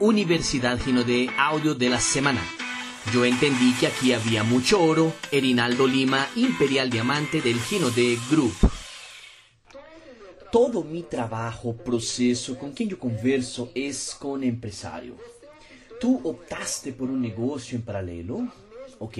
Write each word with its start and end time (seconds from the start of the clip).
Universidad 0.00 0.80
Gino 0.80 1.04
de 1.04 1.28
Audio 1.36 1.74
de 1.74 1.90
la 1.90 2.00
Semana. 2.00 2.40
Yo 3.12 3.26
entendí 3.26 3.74
que 3.74 3.86
aquí 3.86 4.14
había 4.14 4.42
mucho 4.42 4.82
oro, 4.82 5.12
Erinaldo 5.30 5.86
Lima, 5.86 6.26
Imperial 6.36 6.88
Diamante 6.88 7.42
del 7.42 7.60
Gino 7.60 7.90
de 7.90 8.18
Group. 8.30 8.54
Todo 10.50 10.82
mi 10.82 11.02
trabajo, 11.02 11.76
proceso, 11.76 12.58
con 12.58 12.72
quien 12.72 12.88
yo 12.88 12.98
converso 12.98 13.72
es 13.74 14.16
con 14.18 14.42
empresario. 14.42 15.16
Tú 16.00 16.18
optaste 16.24 16.94
por 16.94 17.10
un 17.10 17.20
negocio 17.20 17.76
en 17.76 17.82
paralelo, 17.82 18.48
¿ok? 19.00 19.18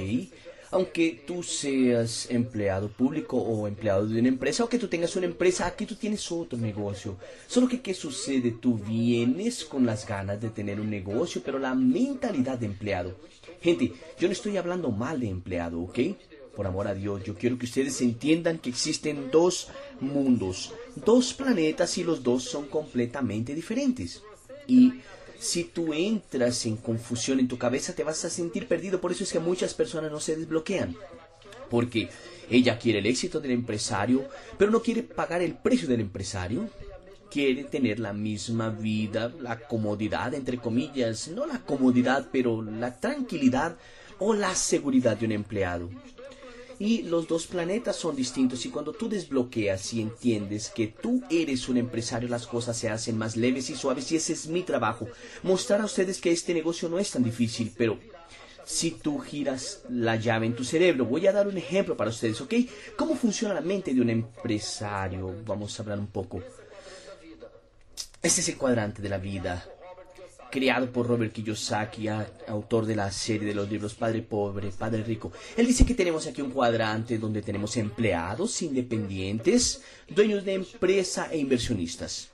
Aunque 0.70 1.22
tú 1.26 1.42
seas 1.42 2.30
empleado 2.30 2.88
público 2.88 3.36
o 3.36 3.66
empleado 3.66 4.06
de 4.06 4.20
una 4.20 4.28
empresa 4.28 4.64
o 4.64 4.68
que 4.68 4.78
tú 4.78 4.88
tengas 4.88 5.16
una 5.16 5.26
empresa, 5.26 5.66
aquí 5.66 5.84
tú 5.84 5.96
tienes 5.96 6.30
otro 6.30 6.58
negocio. 6.58 7.16
Solo 7.46 7.68
que 7.68 7.80
¿qué 7.80 7.92
sucede? 7.92 8.52
Tú 8.52 8.78
vienes 8.78 9.64
con 9.64 9.84
las 9.84 10.06
ganas 10.06 10.40
de 10.40 10.50
tener 10.50 10.80
un 10.80 10.90
negocio, 10.90 11.42
pero 11.44 11.58
la 11.58 11.74
mentalidad 11.74 12.58
de 12.58 12.66
empleado. 12.66 13.16
Gente, 13.60 13.92
yo 14.18 14.28
no 14.28 14.32
estoy 14.32 14.56
hablando 14.56 14.90
mal 14.90 15.20
de 15.20 15.28
empleado, 15.28 15.80
¿ok? 15.80 15.98
Por 16.54 16.66
amor 16.66 16.88
a 16.88 16.94
Dios, 16.94 17.24
yo 17.24 17.34
quiero 17.34 17.58
que 17.58 17.66
ustedes 17.66 18.00
entiendan 18.00 18.58
que 18.58 18.70
existen 18.70 19.30
dos 19.30 19.68
mundos, 20.00 20.72
dos 20.94 21.32
planetas 21.32 21.96
y 21.98 22.04
los 22.04 22.22
dos 22.22 22.44
son 22.44 22.66
completamente 22.66 23.54
diferentes. 23.54 24.22
Y 24.66 24.94
si 25.40 25.64
tú 25.64 25.94
entras 25.94 26.66
en 26.66 26.76
confusión 26.76 27.40
en 27.40 27.48
tu 27.48 27.56
cabeza, 27.56 27.94
te 27.94 28.04
vas 28.04 28.24
a 28.24 28.30
sentir 28.30 28.68
perdido. 28.68 29.00
Por 29.00 29.10
eso 29.10 29.24
es 29.24 29.32
que 29.32 29.38
muchas 29.38 29.72
personas 29.72 30.12
no 30.12 30.20
se 30.20 30.36
desbloquean. 30.36 30.94
Porque 31.70 32.10
ella 32.50 32.78
quiere 32.78 32.98
el 32.98 33.06
éxito 33.06 33.40
del 33.40 33.52
empresario, 33.52 34.28
pero 34.58 34.70
no 34.70 34.82
quiere 34.82 35.02
pagar 35.02 35.40
el 35.40 35.54
precio 35.54 35.88
del 35.88 36.00
empresario. 36.00 36.68
Quiere 37.30 37.64
tener 37.64 38.00
la 38.00 38.12
misma 38.12 38.68
vida, 38.68 39.32
la 39.40 39.60
comodidad, 39.60 40.34
entre 40.34 40.58
comillas, 40.58 41.28
no 41.28 41.46
la 41.46 41.60
comodidad, 41.60 42.28
pero 42.30 42.60
la 42.60 42.98
tranquilidad 42.98 43.76
o 44.18 44.34
la 44.34 44.54
seguridad 44.54 45.16
de 45.16 45.26
un 45.26 45.32
empleado. 45.32 45.88
Y 46.80 47.02
los 47.02 47.28
dos 47.28 47.46
planetas 47.46 47.94
son 47.96 48.16
distintos 48.16 48.64
y 48.64 48.70
cuando 48.70 48.94
tú 48.94 49.06
desbloqueas 49.06 49.92
y 49.92 50.00
entiendes 50.00 50.70
que 50.70 50.86
tú 50.86 51.22
eres 51.28 51.68
un 51.68 51.76
empresario, 51.76 52.26
las 52.26 52.46
cosas 52.46 52.74
se 52.74 52.88
hacen 52.88 53.18
más 53.18 53.36
leves 53.36 53.68
y 53.68 53.76
suaves 53.76 54.10
y 54.10 54.16
ese 54.16 54.32
es 54.32 54.46
mi 54.46 54.62
trabajo. 54.62 55.06
Mostrar 55.42 55.82
a 55.82 55.84
ustedes 55.84 56.22
que 56.22 56.32
este 56.32 56.54
negocio 56.54 56.88
no 56.88 56.98
es 56.98 57.10
tan 57.10 57.22
difícil, 57.22 57.70
pero 57.76 57.98
si 58.64 58.92
tú 58.92 59.18
giras 59.18 59.82
la 59.90 60.16
llave 60.16 60.46
en 60.46 60.56
tu 60.56 60.64
cerebro, 60.64 61.04
voy 61.04 61.26
a 61.26 61.32
dar 61.32 61.46
un 61.46 61.58
ejemplo 61.58 61.98
para 61.98 62.08
ustedes, 62.08 62.40
¿ok? 62.40 62.54
¿Cómo 62.96 63.14
funciona 63.14 63.52
la 63.52 63.60
mente 63.60 63.92
de 63.92 64.00
un 64.00 64.08
empresario? 64.08 65.34
Vamos 65.44 65.78
a 65.78 65.82
hablar 65.82 65.98
un 65.98 66.06
poco. 66.06 66.42
Este 68.22 68.40
es 68.40 68.48
el 68.48 68.56
cuadrante 68.56 69.02
de 69.02 69.08
la 69.10 69.18
vida 69.18 69.68
creado 70.50 70.90
por 70.90 71.06
Robert 71.06 71.32
Kiyosaki, 71.32 72.08
autor 72.08 72.84
de 72.84 72.96
la 72.96 73.10
serie 73.10 73.46
de 73.48 73.54
los 73.54 73.70
libros 73.70 73.94
Padre 73.94 74.22
Pobre, 74.22 74.70
Padre 74.70 75.02
Rico. 75.02 75.32
Él 75.56 75.66
dice 75.66 75.86
que 75.86 75.94
tenemos 75.94 76.26
aquí 76.26 76.42
un 76.42 76.50
cuadrante 76.50 77.18
donde 77.18 77.42
tenemos 77.42 77.76
empleados 77.76 78.60
independientes, 78.62 79.82
dueños 80.08 80.44
de 80.44 80.54
empresa 80.54 81.28
e 81.30 81.38
inversionistas. 81.38 82.30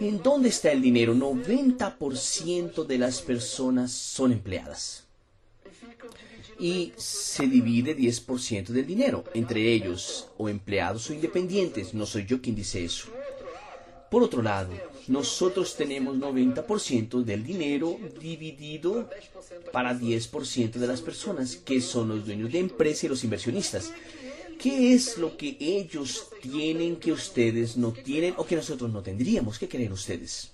¿En 0.00 0.22
dónde 0.22 0.50
está 0.50 0.70
el 0.70 0.80
dinero? 0.80 1.14
90% 1.14 2.86
de 2.86 2.98
las 2.98 3.20
personas 3.20 3.90
son 3.90 4.30
empleadas. 4.30 5.04
Y 6.60 6.92
se 6.96 7.46
divide 7.46 7.96
10% 7.96 8.68
del 8.68 8.86
dinero 8.86 9.24
entre 9.34 9.72
ellos, 9.72 10.28
o 10.36 10.48
empleados 10.48 11.10
o 11.10 11.14
independientes. 11.14 11.94
No 11.94 12.06
soy 12.06 12.26
yo 12.26 12.40
quien 12.40 12.54
dice 12.54 12.84
eso. 12.84 13.08
Por 14.10 14.22
otro 14.22 14.40
lado, 14.40 14.70
nosotros 15.08 15.76
tenemos 15.76 16.16
90% 16.16 17.22
del 17.22 17.44
dinero 17.44 17.98
dividido 18.20 19.08
para 19.72 19.98
10% 19.98 20.72
de 20.72 20.86
las 20.86 21.00
personas, 21.00 21.56
que 21.56 21.80
son 21.80 22.08
los 22.08 22.26
dueños 22.26 22.52
de 22.52 22.58
empresa 22.58 23.06
y 23.06 23.08
los 23.08 23.24
inversionistas. 23.24 23.92
¿Qué 24.58 24.92
es 24.92 25.18
lo 25.18 25.36
que 25.36 25.56
ellos 25.60 26.28
tienen 26.42 26.96
que 26.96 27.12
ustedes 27.12 27.76
no 27.76 27.92
tienen 27.92 28.34
o 28.36 28.44
que 28.44 28.56
nosotros 28.56 28.90
no 28.90 29.02
tendríamos? 29.02 29.58
¿Qué 29.58 29.68
creen 29.68 29.92
ustedes? 29.92 30.50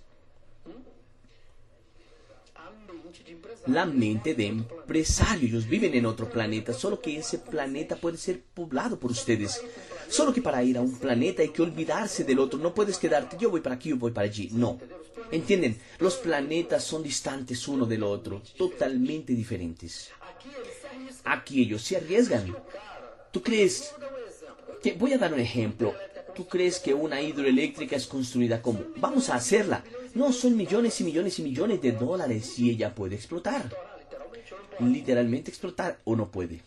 La 3.67 3.87
mente 3.87 4.35
de 4.35 4.47
empresario. 4.47 5.49
Ellos 5.49 5.69
viven 5.69 5.95
en 5.95 6.07
otro 6.07 6.29
planeta, 6.29 6.73
solo 6.73 7.01
que 7.01 7.19
ese 7.19 7.39
planeta 7.39 7.97
puede 7.97 8.19
ser 8.19 8.41
poblado 8.55 8.99
por 8.99 9.11
ustedes. 9.11 9.63
Solo 10.09 10.33
que 10.33 10.43
para 10.43 10.63
ir 10.63 10.77
a 10.77 10.83
un 10.83 10.99
planeta 10.99 11.43
hay 11.43 11.49
que 11.49 11.63
olvidarse 11.63 12.25
del 12.25 12.39
otro. 12.39 12.59
No 12.59 12.75
puedes 12.75 12.99
quedarte, 12.99 13.37
yo 13.39 13.51
voy 13.51 13.61
para 13.61 13.77
aquí, 13.77 13.91
yo 13.91 13.97
voy 13.97 14.13
para 14.13 14.27
allí. 14.27 14.49
No. 14.53 14.79
¿Entienden? 15.31 15.79
Los 15.99 16.17
planetas 16.17 16.85
son 16.85 17.03
distantes 17.03 17.67
uno 17.67 17.87
del 17.87 18.03
otro, 18.03 18.43
totalmente 18.57 19.33
diferentes. 19.33 20.11
Aquí 21.25 21.63
ellos 21.63 21.83
se 21.83 21.97
arriesgan. 21.97 22.55
¿Tú 23.31 23.43
crees? 23.43 23.95
Que, 24.83 24.93
voy 24.93 25.13
a 25.15 25.19
dar 25.19 25.33
un 25.33 25.41
ejemplo. 25.41 25.95
¿Tú 26.37 26.47
crees 26.47 26.79
que 26.79 26.93
una 26.93 27.21
hidroeléctrica 27.21 27.97
es 27.97 28.07
construida 28.07 28.61
como? 28.61 28.81
Vamos 28.97 29.31
a 29.31 29.37
hacerla. 29.37 29.83
No, 30.15 30.33
son 30.33 30.57
millones 30.57 31.01
y 31.01 31.05
millones 31.05 31.39
y 31.39 31.43
millones 31.43 31.83
de 31.83 31.93
dólares 31.93 32.59
y 32.59 32.71
ella 32.71 32.95
puede 32.95 33.17
explotar. 33.17 33.71
Literalmente 34.81 35.51
explotar 35.51 35.99
o 36.05 36.15
no 36.15 36.31
puede. 36.31 36.61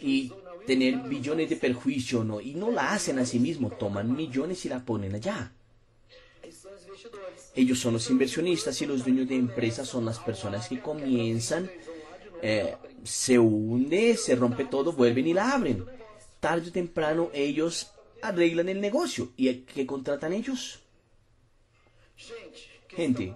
Y 0.00 0.32
tener 0.66 0.96
billones 1.08 1.48
de 1.48 1.56
perjuicio 1.56 2.24
no. 2.24 2.40
Y 2.40 2.54
no 2.54 2.70
la 2.70 2.92
hacen 2.92 3.18
a 3.18 3.26
sí 3.26 3.38
mismo. 3.38 3.70
Toman 3.70 4.14
millones 4.14 4.64
y 4.66 4.68
la 4.68 4.84
ponen 4.84 5.14
allá. 5.14 5.52
Ellos 7.54 7.78
son 7.78 7.94
los 7.94 8.10
inversionistas 8.10 8.80
y 8.82 8.86
los 8.86 9.02
dueños 9.02 9.28
de 9.28 9.36
empresas 9.36 9.88
son 9.88 10.04
las 10.04 10.18
personas 10.18 10.68
que 10.68 10.78
comienzan, 10.78 11.70
eh, 12.42 12.76
se 13.02 13.38
hunde, 13.38 14.16
se 14.18 14.36
rompe 14.36 14.66
todo, 14.66 14.92
vuelven 14.92 15.26
y 15.26 15.32
la 15.32 15.52
abren. 15.52 15.86
Tarde 16.38 16.68
o 16.68 16.72
temprano 16.72 17.30
ellos 17.32 17.92
arreglan 18.20 18.68
el 18.68 18.82
negocio. 18.82 19.32
¿Y 19.38 19.54
qué 19.60 19.86
contratan 19.86 20.34
ellos? 20.34 20.82
Gente, 22.88 23.34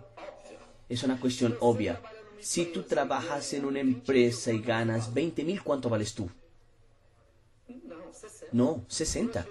es 0.88 1.02
una 1.02 1.20
cuestión 1.20 1.56
obvia. 1.60 2.00
Si 2.40 2.66
tú 2.66 2.82
trabajas 2.82 3.52
en 3.52 3.64
una 3.64 3.80
empresa 3.80 4.52
y 4.52 4.60
ganas 4.60 5.12
20 5.12 5.44
mil, 5.44 5.62
¿cuánto 5.62 5.88
vales 5.88 6.14
tú? 6.14 6.30
No, 8.52 8.84
60. 8.88 9.46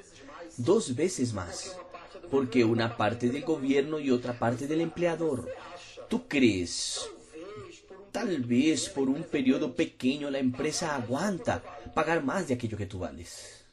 Dos 0.57 0.95
veces 0.95 1.33
más. 1.33 1.77
Porque 2.31 2.63
una 2.63 2.97
parte 2.97 3.29
del 3.29 3.43
gobierno 3.43 3.99
y 3.99 4.11
otra 4.11 4.37
parte 4.37 4.67
del 4.67 4.81
empleador. 4.81 5.49
¿Tú 6.09 6.27
crees? 6.27 7.09
Tal 8.11 8.41
vez 8.41 8.89
por 8.89 9.07
un 9.07 9.23
periodo 9.23 9.75
pequeño 9.75 10.31
la 10.31 10.39
empresa 10.39 10.95
aguanta 10.95 11.63
pagar 11.93 12.23
más 12.23 12.47
de 12.47 12.55
aquello 12.55 12.77
que 12.77 12.87
tú 12.87 12.99
vales. 12.99 13.63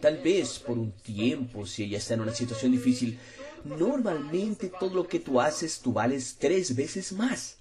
Tal 0.00 0.18
vez 0.18 0.60
por 0.60 0.78
un 0.78 0.92
tiempo, 0.92 1.66
si 1.66 1.84
ella 1.84 1.98
está 1.98 2.14
en 2.14 2.20
una 2.20 2.32
situación 2.32 2.72
difícil, 2.72 3.18
Normalmente 3.64 4.70
todo 4.80 4.94
lo 4.94 5.06
que 5.06 5.20
tú 5.20 5.40
haces, 5.40 5.80
tú 5.80 5.92
vales 5.92 6.36
tres 6.38 6.74
veces 6.74 7.12
más. 7.12 7.58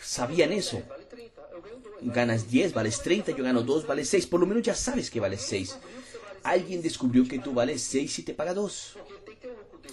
¿Sabían 0.00 0.52
eso? 0.52 0.82
Ganas 2.00 2.50
10, 2.50 2.74
vales 2.74 3.00
30, 3.02 3.32
yo 3.32 3.44
gano 3.44 3.62
2, 3.62 3.86
vales 3.86 4.08
6. 4.08 4.26
Por 4.26 4.40
lo 4.40 4.46
menos 4.46 4.62
ya 4.62 4.74
sabes 4.74 5.10
que 5.10 5.20
vales 5.20 5.42
6. 5.42 5.78
Alguien 6.42 6.82
descubrió 6.82 7.26
que 7.26 7.38
tú 7.38 7.54
vales 7.54 7.82
6 7.82 8.18
y 8.18 8.22
te 8.22 8.34
paga 8.34 8.52
2 8.52 8.96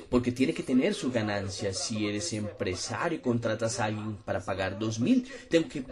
porque 0.09 0.31
tiene 0.31 0.53
que 0.53 0.63
tener 0.63 0.93
su 0.93 1.11
ganancia. 1.11 1.73
Si 1.73 2.05
eres 2.05 2.33
empresario 2.33 3.17
y 3.17 3.21
contratas 3.21 3.79
a 3.79 3.85
alguien 3.85 4.17
para 4.17 4.43
pagar 4.43 4.77
dos 4.77 4.99
mil, 4.99 5.25
tengo 5.49 5.69
que 5.69 5.83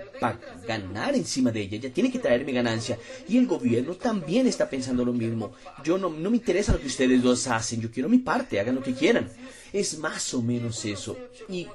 ganar 0.68 1.16
encima 1.16 1.52
de 1.52 1.62
ella. 1.62 1.78
Ella 1.78 1.94
tiene 1.94 2.12
que 2.12 2.20
traerme 2.20 2.52
ganancia. 2.52 3.00
Y 3.28 3.38
el 3.38 3.48
gobierno 3.48 3.96
también 3.96 4.46
está 4.46 4.70
pensando 4.70 5.06
lo 5.06 5.14
mismo. 5.14 5.54
Yo 5.84 5.98
no, 5.98 6.10
no 6.10 6.30
me 6.30 6.38
interesa 6.38 6.74
lo 6.74 6.82
que 6.82 6.88
ustedes 6.88 7.24
dos 7.24 7.48
hacen. 7.48 7.82
Yo 7.82 7.90
quiero 7.90 8.10
mi 8.10 8.18
parte. 8.18 8.60
Hagan 8.60 8.76
lo 8.76 8.84
que 8.84 8.94
quieran. 8.94 9.30
Es 9.72 9.98
más 9.98 10.34
o 10.34 10.42
menos 10.42 10.84
eso. 10.84 11.16
Y 11.48 11.68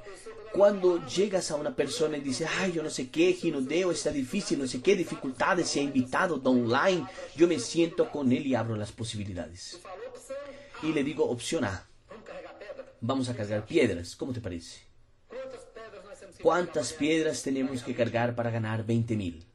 cuando 0.52 1.04
llegas 1.06 1.50
a 1.50 1.56
una 1.56 1.74
persona 1.74 2.16
y 2.16 2.20
dices, 2.20 2.48
ay, 2.60 2.72
yo 2.72 2.82
no 2.82 2.90
sé 2.90 3.08
qué, 3.08 3.32
Ginodeo 3.32 3.90
está 3.90 4.10
difícil, 4.10 4.60
no 4.60 4.68
sé 4.68 4.80
qué, 4.80 4.94
dificultades, 4.94 5.68
se 5.68 5.80
ha 5.80 5.82
invitado 5.82 6.38
de 6.38 6.48
online, 6.48 7.04
yo 7.34 7.48
me 7.48 7.58
siento 7.58 8.08
con 8.08 8.30
él 8.30 8.46
y 8.46 8.54
abro 8.54 8.76
las 8.76 8.92
posibilidades. 8.92 9.80
Y 10.84 10.92
le 10.92 11.02
digo 11.02 11.24
opción 11.24 11.64
A 11.64 11.88
vamos 13.06 13.28
a 13.28 13.36
cargar 13.36 13.66
piedras. 13.66 14.16
¿Cómo 14.16 14.32
te 14.32 14.40
parece? 14.40 14.80
¿Cuántas 16.42 16.92
piedras 16.92 17.42
tenemos 17.42 17.82
que 17.82 17.94
cargar 17.94 18.34
para 18.34 18.50
ganar 18.50 18.84
20 18.84 19.16
mil? 19.16 19.46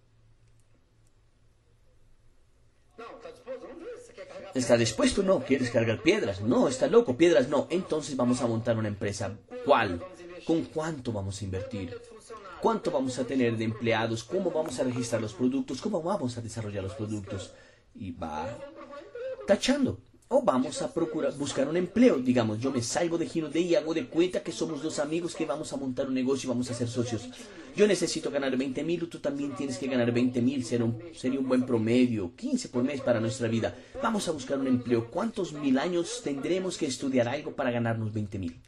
¿Está 4.54 4.78
dispuesto? 4.78 5.22
No. 5.24 5.40
¿Quieres 5.44 5.70
cargar 5.70 6.02
piedras? 6.02 6.42
No. 6.42 6.68
¿Está 6.68 6.88
loco? 6.88 7.18
Piedras 7.18 7.50
no. 7.50 7.68
Entonces 7.70 8.16
vamos 8.16 8.42
a 8.42 8.48
montar 8.48 8.78
una 8.78 8.88
empresa. 8.88 9.38
¿Cuál? 9.66 10.04
¿Con 10.46 10.66
cuánto 10.66 11.12
vamos 11.12 11.42
a 11.42 11.46
invertir? 11.46 11.96
¿Cuánto 12.62 12.92
vamos 12.92 13.18
a 13.20 13.26
tener 13.26 13.56
de 13.58 13.66
empleados? 13.66 14.24
¿Cómo 14.24 14.52
vamos 14.52 14.80
a 14.80 14.84
registrar 14.84 15.22
los 15.22 15.34
productos? 15.34 15.82
¿Cómo 15.82 16.02
vamos 16.02 16.38
a 16.38 16.42
desarrollar 16.42 16.84
los 16.84 16.96
productos? 16.96 17.54
Y 17.96 18.12
va 18.12 18.58
tachando 19.48 20.00
o 20.32 20.44
vamos 20.44 20.80
a 20.84 20.94
procurar 20.94 21.34
buscar 21.34 21.68
un 21.68 21.76
empleo. 21.76 22.20
Digamos, 22.20 22.60
yo 22.60 22.72
me 22.72 22.84
salgo 22.84 23.18
de 23.18 23.28
Gino 23.28 23.50
de 23.50 23.62
y 23.62 23.76
hago 23.76 23.96
de 23.96 24.08
cuenta 24.08 24.44
que 24.44 24.52
somos 24.52 24.84
dos 24.84 25.00
amigos 25.00 25.36
que 25.36 25.46
vamos 25.46 25.74
a 25.74 25.78
montar 25.78 26.08
un 26.08 26.14
negocio 26.14 26.48
y 26.48 26.50
vamos 26.50 26.70
a 26.70 26.76
ser 26.76 26.88
socios. 26.88 27.28
Yo 27.76 27.88
necesito 27.88 28.30
ganar 28.30 28.56
20 28.56 28.84
mil, 28.84 29.10
tú 29.10 29.20
también 29.20 29.56
tienes 29.56 29.80
que 29.80 29.88
ganar 29.88 30.12
20 30.12 30.40
mil, 30.42 30.64
sería 30.64 30.86
un, 30.86 31.02
sería 31.16 31.40
un 31.40 31.48
buen 31.48 31.66
promedio, 31.66 32.36
15 32.36 32.70
por 32.70 32.84
mes 32.84 33.02
para 33.02 33.20
nuestra 33.20 33.48
vida. 33.48 33.76
Vamos 34.04 34.28
a 34.28 34.32
buscar 34.32 34.60
un 34.60 34.68
empleo. 34.68 35.10
¿Cuántos 35.10 35.52
mil 35.54 35.80
años 35.80 36.22
tendremos 36.24 36.78
que 36.78 36.86
estudiar 36.86 37.28
algo 37.28 37.56
para 37.56 37.72
ganarnos 37.72 38.14
20 38.14 38.38
mil? 38.38 38.62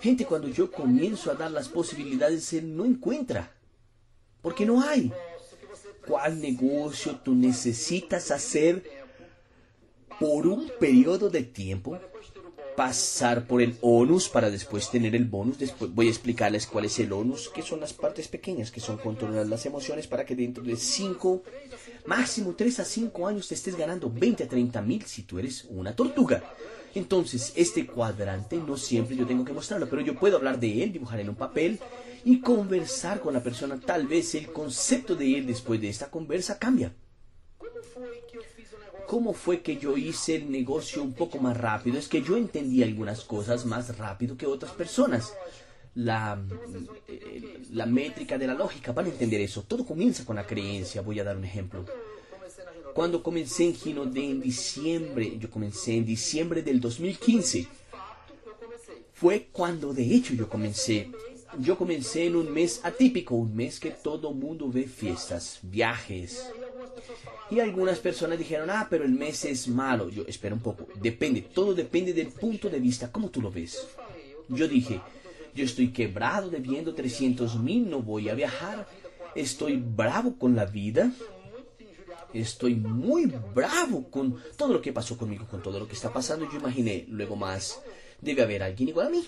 Gente, 0.00 0.26
cuando 0.26 0.48
yo 0.48 0.70
comienzo 0.70 1.32
a 1.32 1.34
dar 1.34 1.50
las 1.50 1.68
posibilidades, 1.68 2.52
él 2.52 2.76
no 2.76 2.84
encuentra. 2.84 3.52
Porque 4.42 4.64
no 4.64 4.80
hay. 4.80 5.10
¿Cuál 6.06 6.40
negocio 6.40 7.16
tú 7.24 7.34
necesitas 7.34 8.30
hacer 8.30 8.82
por 10.20 10.46
un 10.46 10.70
periodo 10.78 11.30
de 11.30 11.42
tiempo? 11.42 11.98
Pasar 12.76 13.46
por 13.46 13.62
el 13.62 13.76
onus 13.82 14.28
para 14.28 14.50
después 14.50 14.90
tener 14.90 15.14
el 15.14 15.26
bonus. 15.26 15.58
Después 15.58 15.94
voy 15.94 16.08
a 16.08 16.10
explicarles 16.10 16.66
cuál 16.66 16.86
es 16.86 16.98
el 16.98 17.12
onus, 17.12 17.48
que 17.48 17.62
son 17.62 17.80
las 17.80 17.92
partes 17.92 18.26
pequeñas, 18.28 18.70
que 18.70 18.80
son 18.80 18.98
controlar 18.98 19.46
las 19.46 19.64
emociones 19.66 20.06
para 20.08 20.24
que 20.24 20.34
dentro 20.34 20.64
de 20.64 20.76
5, 20.76 21.42
máximo 22.06 22.54
3 22.56 22.80
a 22.80 22.84
5 22.84 23.26
años 23.28 23.48
te 23.48 23.54
estés 23.54 23.76
ganando 23.76 24.10
20 24.10 24.44
a 24.44 24.48
30 24.48 24.82
mil 24.82 25.04
si 25.04 25.22
tú 25.22 25.38
eres 25.38 25.66
una 25.70 25.94
tortuga. 25.94 26.42
Entonces, 26.94 27.52
este 27.56 27.86
cuadrante 27.86 28.56
no 28.56 28.76
siempre 28.76 29.16
yo 29.16 29.26
tengo 29.26 29.44
que 29.44 29.52
mostrarlo, 29.52 29.88
pero 29.88 30.02
yo 30.02 30.14
puedo 30.14 30.36
hablar 30.36 30.60
de 30.60 30.82
él, 30.82 30.92
dibujar 30.92 31.20
en 31.20 31.28
un 31.28 31.34
papel 31.34 31.78
y 32.24 32.40
conversar 32.40 33.20
con 33.20 33.34
la 33.34 33.42
persona. 33.42 33.80
Tal 33.80 34.06
vez 34.06 34.34
el 34.34 34.52
concepto 34.52 35.14
de 35.14 35.38
él 35.38 35.46
después 35.46 35.80
de 35.80 35.88
esta 35.88 36.10
conversa 36.10 36.58
cambia. 36.58 36.92
¿Cómo 39.14 39.32
fue 39.32 39.62
que 39.62 39.76
yo 39.76 39.96
hice 39.96 40.34
el 40.34 40.50
negocio 40.50 41.00
un 41.00 41.12
poco 41.12 41.38
más 41.38 41.56
rápido? 41.56 41.96
Es 41.96 42.08
que 42.08 42.20
yo 42.20 42.36
entendí 42.36 42.82
algunas 42.82 43.20
cosas 43.20 43.64
más 43.64 43.96
rápido 43.96 44.36
que 44.36 44.44
otras 44.44 44.72
personas. 44.72 45.32
La, 45.94 46.36
eh, 47.06 47.62
la 47.70 47.86
métrica 47.86 48.38
de 48.38 48.48
la 48.48 48.54
lógica, 48.54 48.90
van 48.90 49.06
a 49.06 49.10
entender 49.10 49.40
eso. 49.40 49.62
Todo 49.68 49.86
comienza 49.86 50.24
con 50.24 50.34
la 50.34 50.44
creencia. 50.44 51.00
Voy 51.00 51.20
a 51.20 51.22
dar 51.22 51.36
un 51.36 51.44
ejemplo. 51.44 51.84
Cuando 52.92 53.22
comencé 53.22 53.66
en 53.66 53.76
Ginode 53.76 54.18
en 54.18 54.40
diciembre, 54.40 55.38
yo 55.38 55.48
comencé 55.48 55.96
en 55.96 56.04
diciembre 56.04 56.64
del 56.64 56.80
2015, 56.80 57.68
fue 59.12 59.46
cuando 59.52 59.94
de 59.94 60.12
hecho 60.12 60.34
yo 60.34 60.48
comencé. 60.48 61.12
Yo 61.60 61.78
comencé 61.78 62.26
en 62.26 62.34
un 62.34 62.52
mes 62.52 62.80
atípico, 62.82 63.36
un 63.36 63.54
mes 63.54 63.78
que 63.78 63.90
todo 63.90 64.32
mundo 64.32 64.68
ve 64.72 64.88
fiestas, 64.88 65.60
viajes. 65.62 66.50
Y 67.50 67.60
algunas 67.60 67.98
personas 67.98 68.38
dijeron, 68.38 68.70
ah, 68.70 68.86
pero 68.88 69.04
el 69.04 69.12
mes 69.12 69.44
es 69.44 69.68
malo. 69.68 70.08
Yo, 70.08 70.24
espera 70.26 70.54
un 70.54 70.62
poco, 70.62 70.88
depende, 71.00 71.42
todo 71.42 71.74
depende 71.74 72.12
del 72.12 72.28
punto 72.28 72.68
de 72.68 72.80
vista, 72.80 73.12
¿cómo 73.12 73.28
tú 73.28 73.42
lo 73.42 73.50
ves? 73.50 73.86
Yo 74.48 74.66
dije, 74.66 75.00
yo 75.54 75.64
estoy 75.64 75.92
quebrado 75.92 76.50
debiendo 76.50 76.94
300 76.94 77.58
mil, 77.58 77.88
no 77.88 78.00
voy 78.00 78.28
a 78.28 78.34
viajar, 78.34 78.86
estoy 79.34 79.76
bravo 79.76 80.36
con 80.38 80.56
la 80.56 80.64
vida, 80.64 81.12
Estoy 82.34 82.74
muy 82.74 83.26
bravo 83.54 84.10
con 84.10 84.42
todo 84.56 84.72
lo 84.72 84.82
que 84.82 84.92
pasó 84.92 85.16
conmigo, 85.16 85.46
con 85.48 85.62
todo 85.62 85.78
lo 85.78 85.86
que 85.86 85.94
está 85.94 86.12
pasando. 86.12 86.50
Yo 86.50 86.58
imaginé 86.58 87.06
luego 87.08 87.36
más, 87.36 87.80
debe 88.20 88.42
haber 88.42 88.64
alguien 88.64 88.88
igual 88.88 89.06
a 89.06 89.10
mí. 89.10 89.24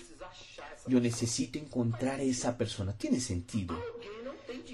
Yo 0.87 0.99
necesito 0.99 1.57
encontrar 1.57 2.19
a 2.19 2.23
esa 2.23 2.57
persona. 2.57 2.91
Tiene 2.97 3.21
sentido. 3.21 3.81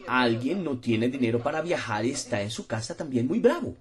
Alguien 0.07 0.63
no 0.63 0.79
tiene 0.79 1.09
dinero 1.09 1.41
para 1.41 1.61
viajar 1.61 2.05
y 2.05 2.11
está 2.11 2.41
en 2.41 2.51
su 2.51 2.67
casa 2.67 2.95
también 2.95 3.27
muy 3.27 3.39
bravo. 3.39 3.75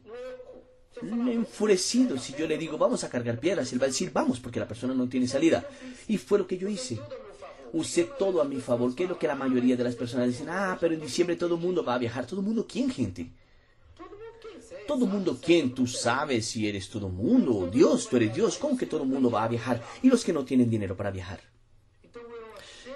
Enfurecido. 1.03 2.19
Si 2.19 2.35
yo 2.35 2.47
le 2.47 2.59
digo, 2.59 2.79
vamos 2.79 3.03
a 3.05 3.11
cargar 3.11 3.41
piedras, 3.41 3.73
él 3.73 3.81
va 3.81 3.87
a 3.87 3.89
decir, 3.89 4.11
vamos, 4.13 4.41
porque 4.41 4.61
la 4.61 4.69
persona 4.69 4.95
no 4.95 5.09
tiene 5.09 5.27
salida. 5.27 5.67
Y 6.09 6.19
fue 6.19 6.39
lo 6.39 6.47
que 6.47 6.59
yo 6.59 6.69
hice. 6.69 6.99
Usé 7.73 8.05
todo 8.19 8.41
a 8.41 8.45
mi 8.45 8.61
favor, 8.61 8.95
que 8.95 9.05
es 9.05 9.09
lo 9.09 9.19
que 9.19 9.27
la 9.27 9.35
mayoría 9.35 9.77
de 9.77 9.85
las 9.85 9.97
personas 9.97 10.29
dicen, 10.29 10.49
ah, 10.49 10.77
pero 10.81 10.95
en 10.95 11.01
diciembre 11.01 11.37
todo 11.37 11.55
el 11.57 11.61
mundo 11.61 11.85
va 11.85 11.95
a 11.95 11.99
viajar. 11.99 12.27
¿Todo 12.27 12.41
el 12.41 12.47
mundo 12.47 12.67
quién, 12.69 12.91
gente? 12.91 13.31
Todo 14.87 15.07
mundo 15.07 15.39
quien 15.41 15.75
tú 15.75 15.87
sabes 15.87 16.47
si 16.47 16.69
eres 16.69 16.89
todo 16.89 17.09
mundo, 17.09 17.69
Dios, 17.73 18.09
tú 18.09 18.17
eres 18.17 18.35
Dios, 18.35 18.59
¿cómo 18.59 18.77
que 18.77 18.87
todo 18.87 19.05
el 19.05 19.09
mundo 19.09 19.31
va 19.31 19.45
a 19.45 19.49
viajar? 19.49 19.83
Y 20.03 20.09
los 20.09 20.25
que 20.25 20.33
no 20.33 20.45
tienen 20.45 20.69
dinero 20.69 20.97
para 20.97 21.11
viajar. 21.11 21.41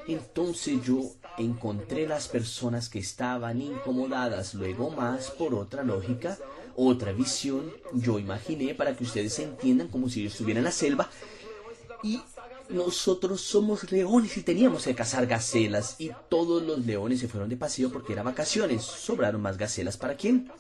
Entonces 0.06 0.82
yo 0.84 1.12
encontré 1.38 2.06
las 2.06 2.29
personas 2.29 2.88
que 2.88 2.99
estaban 2.99 3.61
incomodadas, 3.61 4.55
luego 4.55 4.91
más 4.91 5.31
por 5.31 5.55
otra 5.55 5.83
lógica, 5.83 6.38
otra 6.77 7.12
visión, 7.12 7.73
yo 7.93 8.19
imaginé 8.19 8.75
para 8.75 8.97
que 8.97 9.05
ustedes 9.05 9.38
entiendan 9.38 9.88
como 9.88 10.09
si 10.09 10.23
yo 10.23 10.29
estuviera 10.29 10.59
en 10.59 10.65
la 10.65 10.73
selva 10.73 11.09
y 12.03 12.21
nosotros 12.69 13.41
somos 13.41 13.91
leones 13.91 14.37
y 14.37 14.43
teníamos 14.43 14.85
que 14.85 14.94
cazar 14.94 15.27
gacelas 15.27 15.97
y 15.99 16.11
todos 16.29 16.62
los 16.62 16.85
leones 16.85 17.21
se 17.21 17.29
fueron 17.29 17.49
de 17.49 17.56
paseo 17.56 17.91
porque 17.91 18.12
era 18.12 18.23
vacaciones. 18.23 18.83
Sobraron 18.83 19.41
más 19.41 19.56
gacelas 19.56 19.97
para 19.97 20.17
quién? 20.17 20.50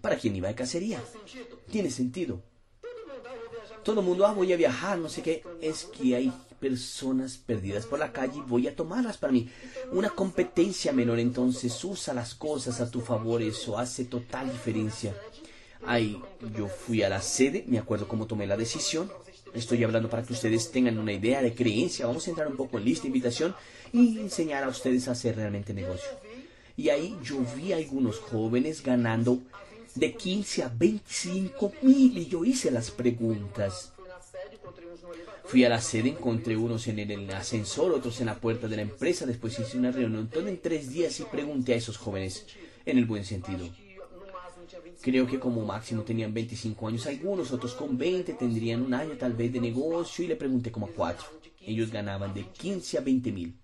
para 0.00 0.16
quien 0.16 0.36
iba 0.36 0.48
de 0.48 0.54
cacería. 0.54 1.02
Tiene 1.70 1.90
sentido. 1.90 2.42
Todo 3.84 4.00
el 4.00 4.06
mundo, 4.06 4.26
ah, 4.26 4.32
voy 4.32 4.52
a 4.52 4.56
viajar, 4.56 4.98
no 4.98 5.08
sé 5.08 5.22
qué. 5.22 5.42
Es 5.60 5.84
que 5.84 6.14
hay 6.14 6.32
personas 6.60 7.38
perdidas 7.38 7.86
por 7.86 7.98
la 7.98 8.12
calle 8.12 8.38
y 8.38 8.48
voy 8.48 8.68
a 8.68 8.76
tomarlas 8.76 9.16
para 9.16 9.32
mí. 9.32 9.48
Una 9.92 10.10
competencia 10.10 10.92
menor, 10.92 11.18
entonces 11.18 11.82
usa 11.84 12.14
las 12.14 12.34
cosas 12.34 12.80
a 12.80 12.90
tu 12.90 13.00
favor, 13.00 13.42
eso 13.42 13.78
hace 13.78 14.04
total 14.04 14.50
diferencia. 14.50 15.14
Ahí 15.86 16.20
yo 16.56 16.68
fui 16.68 17.02
a 17.02 17.08
la 17.08 17.22
sede, 17.22 17.64
me 17.66 17.78
acuerdo 17.78 18.08
cómo 18.08 18.26
tomé 18.26 18.46
la 18.46 18.56
decisión. 18.56 19.10
Estoy 19.54 19.82
hablando 19.84 20.10
para 20.10 20.22
que 20.22 20.32
ustedes 20.32 20.70
tengan 20.70 20.98
una 20.98 21.12
idea 21.12 21.40
de 21.40 21.54
creencia. 21.54 22.06
Vamos 22.06 22.26
a 22.26 22.30
entrar 22.30 22.48
un 22.48 22.56
poco 22.56 22.78
en 22.78 22.84
lista 22.84 23.06
invitación 23.06 23.54
y 23.92 24.18
enseñar 24.18 24.64
a 24.64 24.68
ustedes 24.68 25.08
a 25.08 25.12
hacer 25.12 25.36
realmente 25.36 25.72
negocio. 25.72 26.08
Y 26.76 26.90
ahí 26.90 27.16
yo 27.24 27.38
vi 27.56 27.72
a 27.72 27.76
algunos 27.76 28.18
jóvenes 28.18 28.82
ganando 28.82 29.40
de 29.94 30.14
15 30.14 30.62
a 30.62 30.68
25 30.68 31.72
mil 31.82 32.18
y 32.18 32.26
yo 32.26 32.44
hice 32.44 32.70
las 32.70 32.90
preguntas. 32.90 33.92
Fui 35.44 35.64
a 35.64 35.68
la 35.68 35.80
sede, 35.80 36.10
encontré 36.10 36.56
unos 36.56 36.86
en 36.88 36.98
el 36.98 37.30
ascensor, 37.30 37.92
otros 37.92 38.20
en 38.20 38.26
la 38.26 38.38
puerta 38.38 38.68
de 38.68 38.76
la 38.76 38.82
empresa, 38.82 39.26
después 39.26 39.58
hice 39.58 39.78
una 39.78 39.90
reunión 39.90 40.28
todo 40.28 40.46
en 40.48 40.60
tres 40.60 40.90
días 40.90 41.18
y 41.20 41.24
pregunté 41.24 41.74
a 41.74 41.76
esos 41.76 41.96
jóvenes, 41.96 42.46
en 42.84 42.98
el 42.98 43.06
buen 43.06 43.24
sentido. 43.24 43.68
Creo 45.00 45.26
que 45.26 45.38
como 45.38 45.64
máximo 45.64 46.02
tenían 46.02 46.34
25 46.34 46.88
años 46.88 47.06
algunos, 47.06 47.52
otros 47.52 47.74
con 47.74 47.96
20 47.96 48.34
tendrían 48.34 48.82
un 48.82 48.94
año 48.94 49.16
tal 49.16 49.32
vez 49.32 49.52
de 49.52 49.60
negocio 49.60 50.24
y 50.24 50.28
le 50.28 50.36
pregunté 50.36 50.70
como 50.70 50.86
a 50.86 50.90
cuatro. 50.90 51.26
Ellos 51.60 51.90
ganaban 51.90 52.34
de 52.34 52.44
15 52.44 52.98
a 52.98 53.00
20 53.00 53.32
mil. 53.32 53.54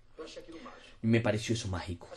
Me 1.01 1.21
pareció 1.21 1.53
eso 1.53 1.67
mágico. 1.67 2.07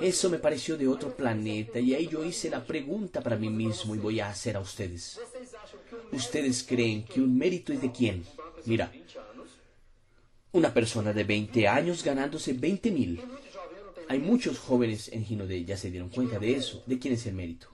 Eso 0.00 0.30
me 0.30 0.38
pareció 0.38 0.76
de 0.76 0.86
otro 0.86 1.16
planeta 1.16 1.80
y 1.80 1.94
ahí 1.94 2.06
yo 2.06 2.24
hice 2.24 2.50
la 2.50 2.64
pregunta 2.64 3.20
para 3.20 3.36
mí 3.36 3.48
mismo 3.48 3.94
y 3.94 3.98
voy 3.98 4.20
a 4.20 4.28
hacer 4.28 4.56
a 4.56 4.60
ustedes. 4.60 5.18
¿Ustedes 6.12 6.64
creen 6.64 7.04
que 7.04 7.20
un 7.20 7.36
mérito 7.36 7.72
es 7.72 7.80
de 7.80 7.92
quién? 7.92 8.24
Mira, 8.64 8.92
una 10.52 10.72
persona 10.72 11.12
de 11.12 11.24
20 11.24 11.68
años 11.68 12.02
ganándose 12.02 12.52
20 12.52 12.90
mil. 12.90 13.20
Hay 14.08 14.18
muchos 14.18 14.58
jóvenes 14.58 15.08
en 15.12 15.24
Ginode, 15.24 15.64
ya 15.64 15.76
se 15.76 15.90
dieron 15.90 16.08
cuenta 16.08 16.38
de 16.38 16.52
eso. 16.52 16.82
¿De 16.86 16.98
quién 16.98 17.14
es 17.14 17.26
el 17.26 17.34
mérito? 17.34 17.68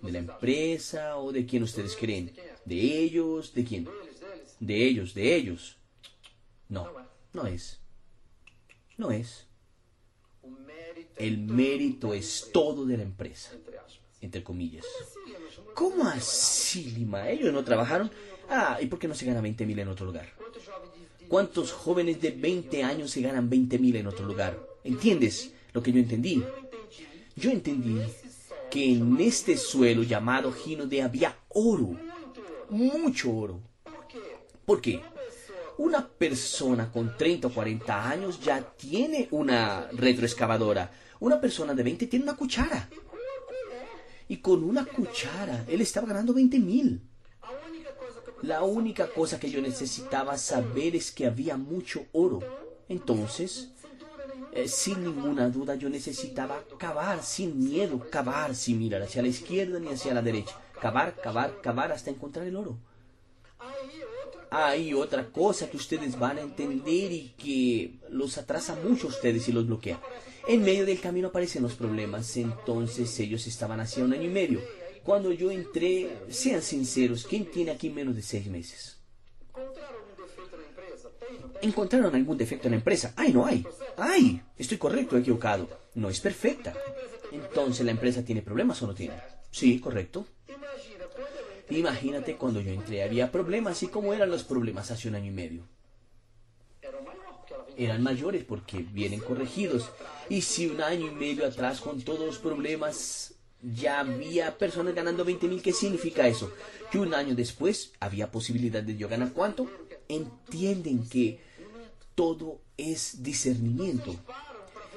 ¿De 0.00 0.12
la 0.12 0.18
empresa 0.18 1.18
o 1.18 1.30
de 1.32 1.44
quién 1.44 1.62
ustedes 1.62 1.94
creen? 1.96 2.32
¿De 2.64 2.76
ellos? 2.76 3.52
¿De 3.52 3.64
quién? 3.64 3.88
De 4.58 4.86
ellos, 4.86 5.14
de 5.14 5.34
ellos. 5.34 5.76
No, 6.68 6.90
no 7.32 7.46
es. 7.46 7.80
No 8.96 9.10
es. 9.10 9.46
El 11.16 11.38
mérito 11.38 12.14
es 12.14 12.48
todo 12.52 12.86
de 12.86 12.96
la 12.96 13.02
empresa, 13.02 13.52
entre 14.20 14.42
comillas. 14.42 14.84
¿Cómo 15.74 16.06
así, 16.06 16.90
Lima? 16.90 17.28
¿Ellos 17.28 17.52
no 17.52 17.64
trabajaron? 17.64 18.10
Ah, 18.48 18.78
¿y 18.80 18.86
por 18.86 18.98
qué 18.98 19.08
no 19.08 19.14
se 19.14 19.26
gana 19.26 19.40
20 19.40 19.66
mil 19.66 19.78
en 19.78 19.88
otro 19.88 20.06
lugar? 20.06 20.28
¿Cuántos 21.28 21.72
jóvenes 21.72 22.20
de 22.20 22.32
20 22.32 22.82
años 22.82 23.10
se 23.12 23.20
ganan 23.20 23.48
20 23.48 23.78
mil 23.78 23.96
en 23.96 24.06
otro 24.08 24.26
lugar? 24.26 24.58
¿Entiendes 24.82 25.52
lo 25.72 25.82
que 25.82 25.92
yo 25.92 26.00
entendí? 26.00 26.42
Yo 27.36 27.50
entendí 27.50 28.00
que 28.70 28.92
en 28.92 29.20
este 29.20 29.56
suelo 29.56 30.02
llamado 30.02 30.52
de 30.86 31.02
había 31.02 31.36
oro, 31.48 31.96
mucho 32.68 33.32
oro. 33.32 33.60
¿Por 34.64 34.80
qué? 34.80 35.00
Una 35.78 36.06
persona 36.06 36.90
con 36.92 37.16
30 37.16 37.48
o 37.48 37.52
40 37.52 38.10
años 38.10 38.40
ya 38.40 38.60
tiene 38.60 39.28
una 39.30 39.88
retroexcavadora. 39.92 40.90
Una 41.20 41.40
persona 41.40 41.74
de 41.74 41.82
20 41.82 42.06
tiene 42.06 42.24
una 42.24 42.36
cuchara. 42.36 42.88
Y 44.30 44.36
con 44.36 44.62
una 44.62 44.84
cuchara, 44.84 45.64
él 45.66 45.80
estaba 45.80 46.06
ganando 46.06 46.32
20 46.32 46.60
mil. 46.60 47.02
La 48.42 48.62
única 48.62 49.08
cosa 49.08 49.40
que 49.40 49.50
yo 49.50 49.60
necesitaba 49.60 50.38
saber 50.38 50.94
es 50.94 51.10
que 51.10 51.26
había 51.26 51.56
mucho 51.56 52.06
oro. 52.12 52.38
Entonces, 52.88 53.72
eh, 54.52 54.68
sin 54.68 55.02
ninguna 55.02 55.48
duda, 55.48 55.74
yo 55.74 55.90
necesitaba 55.90 56.62
cavar 56.78 57.24
sin 57.24 57.58
miedo, 57.58 58.08
cavar 58.08 58.54
sin 58.54 58.78
mirar 58.78 59.02
hacia 59.02 59.20
la 59.20 59.26
izquierda 59.26 59.80
ni 59.80 59.88
hacia 59.88 60.14
la 60.14 60.22
derecha. 60.22 60.54
cavar, 60.80 61.16
cavar, 61.16 61.60
cavar 61.60 61.90
hasta 61.90 62.10
encontrar 62.10 62.46
el 62.46 62.54
oro. 62.54 62.78
Hay 64.50 64.92
otra 64.94 65.30
cosa 65.30 65.70
que 65.70 65.76
ustedes 65.76 66.18
van 66.18 66.38
a 66.38 66.40
entender 66.40 67.12
y 67.12 67.34
que 67.38 68.00
los 68.10 68.36
atrasa 68.36 68.76
mucho 68.76 69.06
a 69.06 69.10
ustedes 69.10 69.48
y 69.48 69.52
los 69.52 69.66
bloquea. 69.66 70.00
En 70.48 70.62
medio 70.62 70.84
del 70.84 71.00
camino 71.00 71.28
aparecen 71.28 71.62
los 71.62 71.74
problemas, 71.74 72.36
entonces 72.36 73.18
ellos 73.20 73.46
estaban 73.46 73.78
hace 73.78 74.02
un 74.02 74.12
año 74.12 74.24
y 74.24 74.32
medio. 74.32 74.60
Cuando 75.04 75.32
yo 75.32 75.50
entré, 75.50 76.10
sean 76.30 76.62
sinceros, 76.62 77.26
¿quién 77.26 77.46
tiene 77.46 77.70
aquí 77.70 77.90
menos 77.90 78.16
de 78.16 78.22
seis 78.22 78.48
meses? 78.48 78.98
¿Encontraron 81.62 82.14
algún 82.14 82.36
defecto 82.36 82.66
en 82.66 82.72
la 82.72 82.78
empresa? 82.78 83.12
¡Ay, 83.16 83.32
no 83.32 83.44
hay! 83.44 83.64
¡Ay! 83.96 84.40
Estoy 84.58 84.78
correcto 84.78 85.16
equivocado. 85.16 85.68
No 85.94 86.08
es 86.08 86.20
perfecta. 86.20 86.74
Entonces, 87.30 87.84
¿la 87.84 87.92
empresa 87.92 88.24
tiene 88.24 88.42
problemas 88.42 88.82
o 88.82 88.86
no 88.86 88.94
tiene? 88.94 89.14
Sí, 89.50 89.78
correcto. 89.78 90.26
Imagínate 91.70 92.36
cuando 92.36 92.60
yo 92.60 92.72
entré 92.72 93.02
había 93.02 93.30
problemas 93.30 93.82
y 93.82 93.88
cómo 93.88 94.12
eran 94.12 94.30
los 94.30 94.44
problemas 94.44 94.90
hace 94.90 95.08
un 95.08 95.14
año 95.14 95.28
y 95.28 95.34
medio. 95.34 95.62
Eran 97.76 98.02
mayores 98.02 98.44
porque 98.44 98.78
vienen 98.78 99.20
corregidos. 99.20 99.90
Y 100.28 100.42
si 100.42 100.66
un 100.66 100.82
año 100.82 101.06
y 101.06 101.10
medio 101.12 101.46
atrás 101.46 101.80
con 101.80 102.02
todos 102.02 102.26
los 102.26 102.38
problemas 102.38 103.34
ya 103.62 104.00
había 104.00 104.56
personas 104.56 104.94
ganando 104.94 105.24
20 105.24 105.48
mil, 105.48 105.62
¿qué 105.62 105.72
significa 105.72 106.26
eso? 106.26 106.52
Que 106.90 106.98
un 106.98 107.14
año 107.14 107.34
después 107.34 107.92
había 108.00 108.30
posibilidad 108.30 108.82
de 108.82 108.96
yo 108.96 109.08
ganar 109.08 109.32
cuánto. 109.32 109.70
Entienden 110.08 111.08
que 111.08 111.40
todo 112.14 112.60
es 112.76 113.22
discernimiento. 113.22 114.16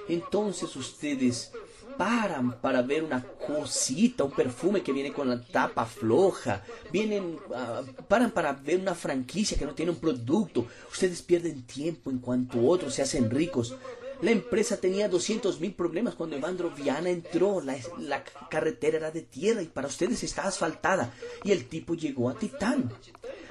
Entonces 0.10 0.76
ustedes 0.76 1.52
paran 1.98 2.60
para 2.62 2.82
ver 2.82 3.04
una 3.04 3.24
cosita, 3.24 4.24
un 4.24 4.32
perfume 4.32 4.82
que 4.82 4.94
viene 4.94 5.14
con 5.14 5.30
la 5.30 5.42
tapa 5.42 5.86
floja, 5.86 6.64
vienen, 6.92 7.38
uh, 7.50 8.04
paran 8.08 8.32
para 8.32 8.54
ver 8.54 8.80
una 8.80 8.96
franquicia 8.96 9.58
que 9.58 9.66
no 9.66 9.74
tiene 9.74 9.92
un 9.92 10.00
producto. 10.00 10.66
Ustedes 10.92 11.22
pierden 11.22 11.64
tiempo 11.64 12.10
en 12.12 12.20
cuanto 12.20 12.66
otros 12.66 12.94
se 12.94 13.02
hacen 13.02 13.30
ricos. 13.30 13.76
La 14.22 14.32
empresa 14.32 14.78
tenía 14.78 15.10
200 15.10 15.60
mil 15.60 15.74
problemas 15.74 16.16
cuando 16.16 16.38
Evandro 16.38 16.72
Viana 16.72 17.10
entró. 17.10 17.60
La, 17.60 17.76
la, 18.00 18.24
carretera 18.50 18.98
era 18.98 19.12
de 19.12 19.22
tierra 19.22 19.62
y 19.62 19.68
para 19.68 19.90
ustedes 19.90 20.24
está 20.24 20.44
asfaltada. 20.44 21.12
Y 21.44 21.52
el 21.52 21.66
tipo 21.68 21.94
llegó 21.94 22.30
a 22.30 22.36
Titán. 22.36 22.90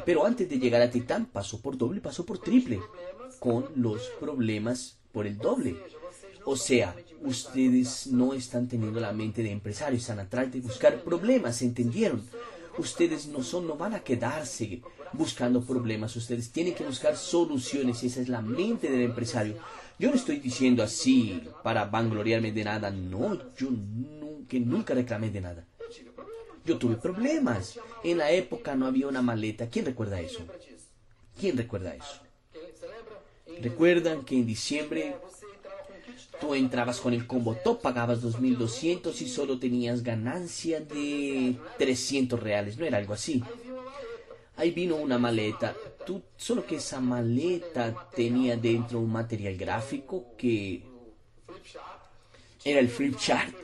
Pero 0.06 0.24
antes 0.24 0.48
de 0.48 0.58
llegar 0.58 0.80
a 0.80 0.90
Titán 0.90 1.26
pasó 1.26 1.60
por 1.60 1.76
doble, 1.76 2.00
pasó 2.00 2.24
por 2.24 2.38
triple. 2.38 2.80
Con 3.38 3.66
los 3.76 4.08
problemas 4.18 4.96
por 5.12 5.26
el 5.26 5.36
doble. 5.36 5.76
O 6.44 6.56
sea, 6.56 6.96
ustedes 7.20 8.06
no 8.08 8.34
están 8.34 8.68
teniendo 8.68 9.00
la 9.00 9.12
mente 9.12 9.42
de 9.42 9.50
empresarios, 9.50 10.02
están 10.02 10.20
atrás 10.20 10.52
de 10.52 10.60
buscar 10.60 11.02
problemas, 11.02 11.62
¿entendieron? 11.62 12.22
Ustedes 12.78 13.26
no 13.26 13.42
son, 13.42 13.66
no 13.66 13.76
van 13.76 13.94
a 13.94 14.00
quedarse 14.00 14.80
buscando 15.12 15.62
problemas, 15.62 16.16
ustedes 16.16 16.50
tienen 16.50 16.74
que 16.74 16.84
buscar 16.84 17.16
soluciones 17.16 18.02
esa 18.02 18.20
es 18.20 18.28
la 18.28 18.40
mente 18.40 18.90
del 18.90 19.02
empresario. 19.02 19.56
Yo 19.98 20.08
no 20.08 20.16
estoy 20.16 20.38
diciendo 20.38 20.82
así 20.82 21.42
para 21.62 21.84
vangloriarme 21.84 22.50
de 22.50 22.64
nada, 22.64 22.90
no, 22.90 23.54
yo 23.54 23.68
nunca, 23.70 24.56
nunca 24.58 24.94
reclamé 24.94 25.30
de 25.30 25.40
nada. 25.40 25.66
Yo 26.64 26.78
tuve 26.78 26.96
problemas. 26.96 27.78
En 28.04 28.18
la 28.18 28.30
época 28.30 28.74
no 28.74 28.86
había 28.86 29.08
una 29.08 29.20
maleta. 29.20 29.68
¿Quién 29.68 29.84
recuerda 29.84 30.20
eso? 30.20 30.44
¿Quién 31.38 31.56
recuerda 31.56 31.94
eso? 31.94 32.20
¿Recuerdan 33.60 34.24
que 34.24 34.36
en 34.36 34.46
diciembre 34.46 35.16
Tú 36.40 36.54
entrabas 36.54 37.00
con 37.00 37.12
el 37.12 37.26
combo 37.26 37.54
top, 37.54 37.80
pagabas 37.80 38.22
2.200 38.22 39.20
y 39.20 39.28
solo 39.28 39.58
tenías 39.58 40.02
ganancia 40.02 40.80
de 40.80 41.56
300 41.78 42.40
reales, 42.40 42.78
no 42.78 42.84
era 42.84 42.98
algo 42.98 43.14
así. 43.14 43.42
Ahí 44.56 44.70
vino 44.70 44.96
una 44.96 45.18
maleta, 45.18 45.74
tú, 46.04 46.22
solo 46.36 46.66
que 46.66 46.76
esa 46.76 47.00
maleta 47.00 48.08
tenía 48.14 48.56
dentro 48.56 48.98
un 49.00 49.12
material 49.12 49.56
gráfico 49.56 50.34
que 50.36 50.82
era 52.64 52.80
el 52.80 52.88
flip 52.88 53.16
chart. 53.16 53.54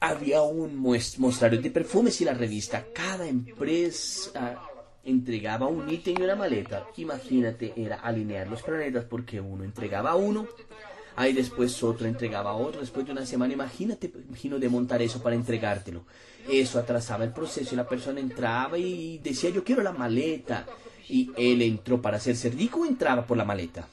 Había 0.00 0.42
un 0.42 0.76
mostrario 0.76 1.60
de 1.60 1.70
perfumes 1.70 2.20
y 2.20 2.24
la 2.24 2.32
revista. 2.32 2.86
Cada 2.94 3.28
empresa 3.28 4.62
entregaba 5.04 5.66
un 5.66 5.88
ítem 5.90 6.16
y 6.18 6.22
una 6.22 6.36
maleta. 6.36 6.86
Imagínate, 6.96 7.74
era 7.76 7.96
alinear 7.96 8.48
los 8.48 8.62
planetas 8.62 9.04
porque 9.04 9.40
uno 9.40 9.64
entregaba 9.64 10.16
uno 10.16 10.48
Ahí 11.20 11.34
después 11.34 11.82
otro 11.82 12.06
entregaba 12.06 12.52
a 12.52 12.54
otro, 12.54 12.80
después 12.80 13.04
de 13.04 13.12
una 13.12 13.26
semana, 13.26 13.52
imagínate, 13.52 14.10
imagino 14.26 14.58
de 14.58 14.70
montar 14.70 15.02
eso 15.02 15.22
para 15.22 15.36
entregártelo. 15.36 16.06
Eso 16.48 16.78
atrasaba 16.78 17.24
el 17.24 17.32
proceso 17.34 17.74
y 17.74 17.76
la 17.76 17.86
persona 17.86 18.20
entraba 18.20 18.78
y 18.78 19.18
decía, 19.18 19.50
yo 19.50 19.62
quiero 19.62 19.82
la 19.82 19.92
maleta. 19.92 20.64
Y 21.10 21.30
él 21.36 21.60
entró 21.60 22.00
para 22.00 22.16
hacerse 22.16 22.48
rico 22.48 22.86
entraba 22.86 23.26
por 23.26 23.36
la 23.36 23.44
maleta. 23.44 23.86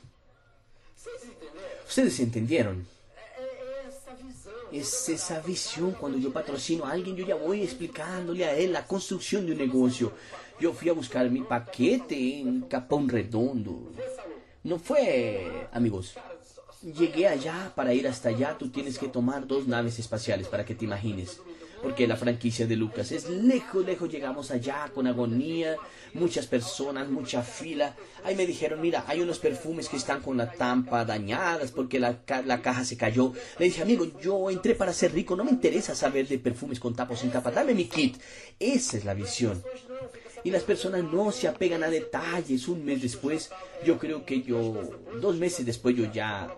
Ustedes 1.85 2.17
entendieron. 2.21 2.87
Es 4.71 5.09
esa 5.09 5.41
visión 5.41 5.91
cuando 5.99 6.17
yo 6.17 6.31
patrocino 6.31 6.85
a 6.85 6.93
alguien, 6.93 7.17
yo 7.17 7.25
ya 7.25 7.35
voy 7.35 7.61
explicándole 7.61 8.45
a 8.45 8.55
él 8.55 8.71
la 8.71 8.87
construcción 8.87 9.45
de 9.45 9.51
un 9.51 9.57
negocio. 9.57 10.13
Yo 10.61 10.71
fui 10.71 10.87
a 10.87 10.93
buscar 10.93 11.29
mi 11.29 11.41
paquete 11.41 12.39
en 12.39 12.61
Capón 12.61 13.09
Redondo. 13.09 13.91
No 14.63 14.79
fue, 14.79 15.67
amigos, 15.73 16.15
llegué 16.93 17.27
allá, 17.27 17.71
para 17.75 17.93
ir 17.93 18.07
hasta 18.07 18.29
allá 18.29 18.57
tú 18.57 18.69
tienes 18.69 18.97
que 18.97 19.07
tomar 19.07 19.47
dos 19.47 19.67
naves 19.67 19.99
espaciales 19.99 20.47
para 20.47 20.65
que 20.65 20.75
te 20.75 20.85
imagines. 20.85 21.41
Porque 21.81 22.07
la 22.07 22.15
franquicia 22.15 22.65
de 22.65 22.75
Lucas 22.75 23.11
es 23.11 23.29
lejos, 23.29 23.85
lejos, 23.85 24.09
llegamos 24.09 24.49
allá 24.49 24.89
con 24.95 25.05
agonía, 25.05 25.75
muchas 26.15 26.47
personas, 26.47 27.07
mucha 27.07 27.43
fila. 27.43 27.95
Ahí 28.23 28.35
me 28.35 28.47
dijeron, 28.47 28.81
mira, 28.81 29.05
hay 29.07 29.21
unos 29.21 29.37
perfumes 29.37 29.87
que 29.87 29.97
están 29.97 30.21
con 30.21 30.37
la 30.37 30.51
tampa 30.51 31.05
dañadas 31.05 31.71
porque 31.71 31.99
la, 31.99 32.17
la 32.45 32.61
caja 32.63 32.83
se 32.83 32.97
cayó. 32.97 33.31
Le 33.59 33.65
dije, 33.65 33.83
amigo, 33.83 34.07
yo 34.19 34.49
entré 34.49 34.73
para 34.73 34.91
ser 34.91 35.13
rico, 35.13 35.35
no 35.35 35.43
me 35.43 35.51
interesa 35.51 35.93
saber 35.93 36.27
de 36.27 36.39
perfumes 36.39 36.79
con 36.79 36.95
tapa 36.95 37.13
o 37.13 37.17
sin 37.17 37.29
tapa, 37.29 37.51
dame 37.51 37.75
mi 37.75 37.85
kit. 37.85 38.17
Esa 38.59 38.97
es 38.97 39.05
la 39.05 39.13
visión 39.13 39.61
y 40.43 40.49
las 40.49 40.63
personas 40.63 41.03
no 41.03 41.31
se 41.31 41.47
apegan 41.47 41.83
a 41.83 41.89
detalles. 41.89 42.67
Un 42.67 42.85
mes 42.85 43.03
después, 43.03 43.51
yo 43.85 43.99
creo 43.99 44.25
que 44.25 44.41
yo, 44.41 44.81
dos 45.21 45.35
meses 45.35 45.65
después 45.65 45.95
yo 45.95 46.11
ya 46.11 46.49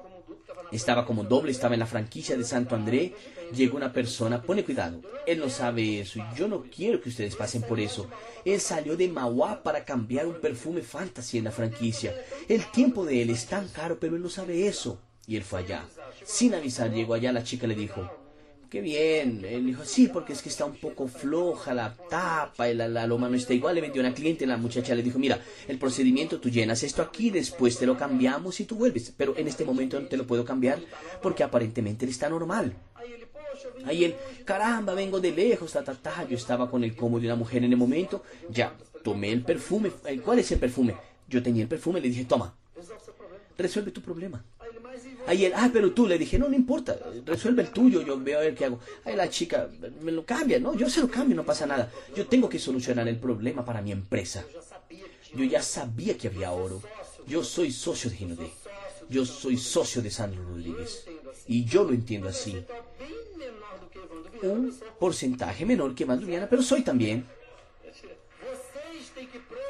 estaba 0.72 1.06
como 1.06 1.24
doble, 1.24 1.52
estaba 1.52 1.74
en 1.74 1.80
la 1.80 1.86
franquicia 1.86 2.38
de 2.38 2.44
Santo 2.44 2.76
André. 2.76 3.14
Llegó 3.54 3.78
una 3.78 3.92
persona, 3.92 4.42
pone 4.42 4.64
cuidado, 4.64 5.02
él 5.26 5.40
no 5.40 5.50
sabe 5.50 6.02
eso 6.02 6.20
y 6.20 6.38
yo 6.38 6.48
no 6.48 6.64
quiero 6.64 7.02
que 7.02 7.10
ustedes 7.10 7.36
pasen 7.36 7.64
por 7.64 7.80
eso. 7.80 8.08
Él 8.46 8.60
salió 8.60 8.96
de 8.96 9.08
Mauá 9.08 9.64
para 9.64 9.86
cambiar 9.86 10.28
un 10.28 10.40
perfume 10.40 10.82
fantasy 10.82 11.40
en 11.40 11.46
la 11.46 11.52
franquicia. 11.52 12.16
El 12.48 12.70
tiempo 12.72 13.06
de 13.06 13.22
él 13.22 13.32
es 13.32 13.48
tan 13.48 13.68
caro, 13.70 14.00
pero 14.00 14.16
él 14.16 14.22
no 14.22 14.30
sabe 14.30 14.68
eso. 14.68 15.00
Y 15.26 15.36
él 15.36 15.44
fue 15.44 15.60
allá. 15.60 15.86
Sin 16.24 16.54
avisar, 16.54 16.92
llegó 16.92 17.14
allá, 17.14 17.32
la 17.32 17.44
chica 17.44 17.68
le 17.68 17.76
dijo, 17.76 18.19
qué 18.70 18.82
bien. 18.82 19.44
Él 19.44 19.66
dijo, 19.66 19.84
sí, 19.84 20.08
porque 20.08 20.34
es 20.34 20.42
que 20.42 20.50
está 20.50 20.66
un 20.66 20.76
poco 20.76 21.08
floja 21.08 21.74
la 21.74 21.96
tapa, 22.10 22.68
la, 22.70 22.88
la 22.88 23.08
loma 23.08 23.30
no 23.30 23.36
está 23.36 23.54
igual. 23.54 23.76
Le 23.76 23.82
vendió 23.82 24.02
a 24.02 24.06
una 24.06 24.14
cliente, 24.14 24.46
la 24.46 24.58
muchacha 24.58 24.96
le 24.96 25.04
dijo, 25.04 25.20
mira, 25.20 25.40
el 25.68 25.78
procedimiento, 25.78 26.40
tú 26.40 26.50
llenas 26.50 26.84
esto 26.84 27.02
aquí, 27.02 27.30
después 27.30 27.78
te 27.78 27.86
lo 27.86 27.98
cambiamos 27.98 28.60
y 28.60 28.66
tú 28.66 28.76
vuelves. 28.76 29.14
Pero 29.16 29.36
en 29.38 29.48
este 29.48 29.66
momento 29.66 30.00
no 30.00 30.08
te 30.08 30.18
lo 30.18 30.26
puedo 30.26 30.46
cambiar 30.46 30.80
porque 31.22 31.44
aparentemente 31.44 32.06
él 32.06 32.12
está 32.12 32.30
normal. 32.30 32.74
Ahí 33.86 34.06
él, 34.06 34.16
caramba, 34.46 34.94
vengo 34.94 35.20
de 35.20 35.32
lejos, 35.32 35.74
ta, 35.74 35.84
ta, 35.84 35.96
ta. 35.96 36.28
Yo 36.28 36.36
estaba 36.38 36.70
con 36.70 36.84
el 36.84 36.96
como 36.96 37.20
de 37.20 37.28
una 37.28 37.36
mujer 37.36 37.64
en 37.64 37.72
el 37.72 37.78
momento, 37.78 38.24
ya 38.50 38.76
tomé 39.04 39.32
el 39.32 39.42
perfume. 39.44 39.92
¿Cuál 40.24 40.40
es 40.40 40.52
el 40.52 40.60
perfume? 40.60 40.96
Yo 41.28 41.42
tenía 41.44 41.64
el 41.64 41.70
perfume, 41.70 42.02
le 42.02 42.10
dije, 42.10 42.26
toma, 42.26 42.56
resuelve 43.58 43.92
tu 43.92 44.02
problema. 44.02 44.44
Ahí 45.28 45.46
él, 45.46 45.54
ah, 45.56 45.70
pero 45.72 45.92
tú, 45.92 46.08
le 46.08 46.18
dije, 46.18 46.40
no, 46.40 46.48
no 46.50 46.56
importa, 46.56 46.98
resuelve 47.26 47.62
el 47.62 47.70
tuyo, 47.70 48.02
yo 48.02 48.20
veo 48.20 48.40
a 48.40 48.42
ver 48.42 48.56
qué 48.56 48.66
hago. 48.66 48.80
Ahí 49.06 49.16
la 49.16 49.30
chica, 49.30 49.70
me 50.02 50.12
lo 50.12 50.26
cambia, 50.26 50.60
no, 50.60 50.74
yo 50.74 50.90
se 50.90 51.02
lo 51.02 51.10
cambio, 51.10 51.36
no 51.36 51.46
pasa 51.46 51.68
nada. 51.68 51.92
Yo 52.16 52.26
tengo 52.28 52.50
que 52.50 52.58
solucionar 52.58 53.08
el 53.08 53.18
problema 53.18 53.64
para 53.64 53.82
mi 53.82 53.92
empresa. 53.92 54.44
Yo 55.36 55.44
ya 55.44 55.62
sabía 55.62 56.18
que 56.18 56.28
había 56.28 56.52
oro. 56.52 56.82
Yo 57.28 57.44
soy 57.44 57.72
socio 57.72 58.10
de 58.10 58.18
Ginodé. 58.18 58.52
Yo 59.10 59.26
soy 59.26 59.58
socio 59.58 60.02
de 60.02 60.10
Sandro 60.10 60.44
Rodríguez. 60.44 61.06
Y 61.48 61.66
yo 61.66 61.84
lo 61.84 61.94
entiendo 61.94 62.30
así. 62.30 62.64
Un 64.42 64.76
porcentaje 65.00 65.66
menor 65.66 65.94
que 65.94 66.06
Madruviana, 66.06 66.50
pero 66.50 66.64
soy 66.64 66.82
también. 66.82 67.26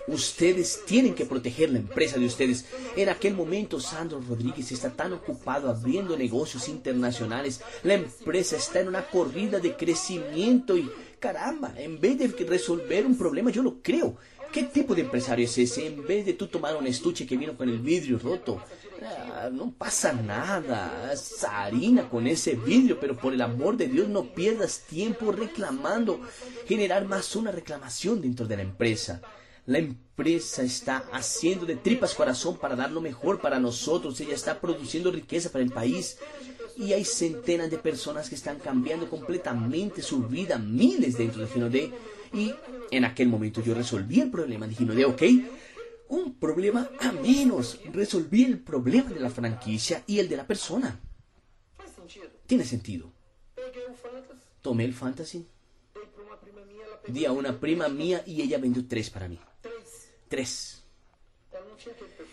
Ustedes 0.10 0.82
tienen 0.86 1.14
que 1.14 1.26
proteger 1.26 1.70
la 1.70 1.78
empresa 1.78 2.18
de 2.18 2.26
ustedes. 2.26 2.66
En 2.96 3.10
aquel 3.10 3.36
momento, 3.36 3.80
Sandro 3.80 4.20
Rodríguez 4.20 4.72
está 4.72 4.90
tan 4.90 5.14
ocupado 5.14 5.70
abriendo 5.70 6.18
negocios 6.18 6.68
internacionales. 6.68 7.62
La 7.84 7.94
empresa 7.94 8.58
está 8.58 8.80
en 8.80 8.88
una 8.88 9.06
corrida 9.06 9.60
de 9.60 9.76
crecimiento 9.76 10.76
y 10.76 10.90
caramba, 11.20 11.74
en 11.78 12.00
vez 12.00 12.18
de 12.18 12.28
resolver 12.46 13.06
un 13.06 13.18
problema, 13.18 13.52
yo 13.52 13.62
lo 13.62 13.82
creo. 13.82 14.18
¿Qué 14.52 14.64
tipo 14.64 14.96
de 14.96 15.02
empresario 15.02 15.46
es 15.46 15.56
ese? 15.60 15.86
En 15.86 16.08
vez 16.08 16.26
de 16.26 16.34
tú 16.34 16.48
tomar 16.48 16.76
un 16.76 16.88
estuche 16.88 17.28
que 17.28 17.38
vino 17.38 17.56
con 17.56 17.70
el 17.70 17.78
vidrio 17.78 18.18
roto, 18.18 18.60
ah, 19.04 19.50
no 19.52 19.72
pasa 19.72 20.12
nada, 20.12 21.14
harina 21.48 22.10
con 22.10 22.26
ese 22.26 22.56
vidrio, 22.56 23.00
pero 23.00 23.16
por 23.16 23.32
el 23.32 23.42
amor 23.42 23.78
de 23.78 23.88
Dios 23.88 24.10
no 24.10 24.34
pierdas 24.34 24.86
tiempo 24.90 25.32
reclamando, 25.32 26.20
generar 26.66 27.06
más 27.06 27.36
una 27.36 27.52
reclamación 27.52 28.22
dentro 28.22 28.48
de 28.48 28.58
la 28.58 28.64
empresa. 28.64 29.22
La 29.66 29.78
empresa 29.78 30.64
está 30.64 31.06
haciendo 31.12 31.66
de 31.66 31.76
tripas 31.76 32.16
corazón 32.16 32.58
para 32.58 32.76
dar 32.76 32.92
lo 32.92 33.02
mejor 33.02 33.40
para 33.40 33.60
nosotros. 33.60 34.20
Ella 34.20 34.34
está 34.34 34.60
produciendo 34.60 35.12
riqueza 35.12 35.52
para 35.52 35.64
el 35.64 35.72
país. 35.72 36.18
Y 36.78 36.94
hay 36.94 37.04
centenas 37.04 37.70
de 37.70 37.78
personas 37.78 38.30
que 38.30 38.36
están 38.36 38.60
cambiando 38.60 39.10
completamente 39.10 40.02
su 40.02 40.24
vida, 40.24 40.58
miles 40.58 41.18
dentro 41.18 41.42
de 41.42 41.48
Ginodé. 41.48 41.92
Y 42.34 42.54
en 42.92 43.06
aquel 43.06 43.28
momento 43.28 43.62
yo 43.62 43.74
resolví 43.74 44.22
el 44.22 44.32
problema 44.32 44.68
de 44.68 44.76
Ginodé, 44.76 45.06
¿ok? 45.06 45.24
Un 46.08 46.36
problema 46.36 46.90
a 47.00 47.12
menos. 47.12 47.80
Resolví 47.92 48.44
el 48.46 48.60
problema 48.60 49.10
de 49.10 49.20
la 49.20 49.30
franquicia 49.30 50.04
y 50.08 50.20
el 50.20 50.30
de 50.30 50.38
la 50.38 50.48
persona. 50.48 51.00
Tiene 52.48 52.66
sentido. 52.66 53.12
Tomé 54.62 54.86
el 54.86 54.94
fantasy. 54.94 55.46
Di 57.08 57.26
a 57.26 57.32
una 57.32 57.60
prima 57.60 57.88
mía 57.90 58.24
y 58.26 58.42
ella 58.42 58.58
vendió 58.58 58.88
tres 58.88 59.10
para 59.10 59.28
mí. 59.28 59.40
Tres. 60.30 60.84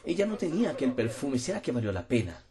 Ella 0.05 0.27
no 0.27 0.37
tenía 0.37 0.71
aquel 0.71 0.93
perfume. 0.93 1.39
¿Será 1.39 1.63
que 1.63 1.73
valió 1.73 1.91
la 1.93 2.07
pena? 2.07 2.45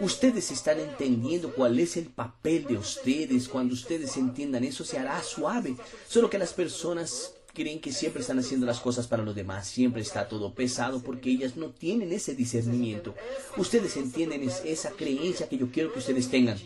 Ustedes 0.00 0.50
están 0.50 0.80
entendiendo 0.80 1.52
cuál 1.54 1.78
es 1.78 1.96
el 1.96 2.06
papel 2.06 2.64
de 2.64 2.76
ustedes. 2.76 3.48
Cuando 3.48 3.74
ustedes 3.74 4.16
entiendan 4.16 4.64
eso, 4.64 4.84
se 4.84 4.98
hará 4.98 5.22
suave. 5.22 5.76
Solo 6.08 6.28
que 6.28 6.38
las 6.38 6.52
personas 6.52 7.34
creen 7.54 7.80
que 7.80 7.92
siempre 7.92 8.22
están 8.22 8.40
haciendo 8.40 8.66
las 8.66 8.80
cosas 8.80 9.06
para 9.06 9.22
los 9.22 9.36
demás. 9.36 9.68
Siempre 9.68 10.02
está 10.02 10.28
todo 10.28 10.52
pesado 10.52 11.00
porque 11.00 11.30
ellas 11.30 11.56
no 11.56 11.70
tienen 11.70 12.12
ese 12.12 12.34
discernimiento. 12.34 13.14
Ustedes 13.56 13.96
entienden 13.96 14.50
esa 14.64 14.90
creencia 14.90 15.48
que 15.48 15.58
yo 15.58 15.70
quiero 15.70 15.92
que 15.92 16.00
ustedes 16.00 16.28
tengan. 16.28 16.58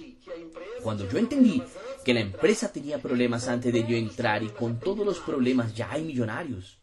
Cuando 0.82 1.08
yo 1.08 1.18
entendí 1.18 1.62
que 2.02 2.14
la 2.14 2.20
empresa 2.20 2.72
tenía 2.72 3.00
problemas 3.00 3.46
antes 3.46 3.72
de 3.72 3.82
yo 3.82 3.94
entrar 3.94 4.42
y 4.42 4.48
con 4.48 4.80
todos 4.80 5.04
los 5.04 5.20
problemas 5.20 5.74
ya 5.74 5.92
hay 5.92 6.02
millonarios 6.02 6.78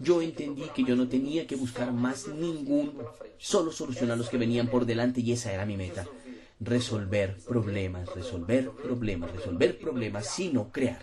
yo 0.00 0.22
entendí 0.22 0.64
que 0.74 0.84
yo 0.84 0.96
no 0.96 1.08
tenía 1.08 1.46
que 1.46 1.56
buscar 1.56 1.92
más 1.92 2.28
ninguno, 2.28 2.92
solo 3.38 3.70
solucionar 3.70 4.18
los 4.18 4.28
que 4.28 4.38
venían 4.38 4.68
por 4.68 4.86
delante 4.86 5.20
y 5.20 5.32
esa 5.32 5.52
era 5.52 5.66
mi 5.66 5.76
meta. 5.76 6.06
Resolver 6.58 7.36
problemas, 7.48 8.14
resolver 8.14 8.70
problemas, 8.70 9.32
resolver 9.32 9.78
problemas, 9.78 10.26
sino 10.26 10.70
crear. 10.70 11.02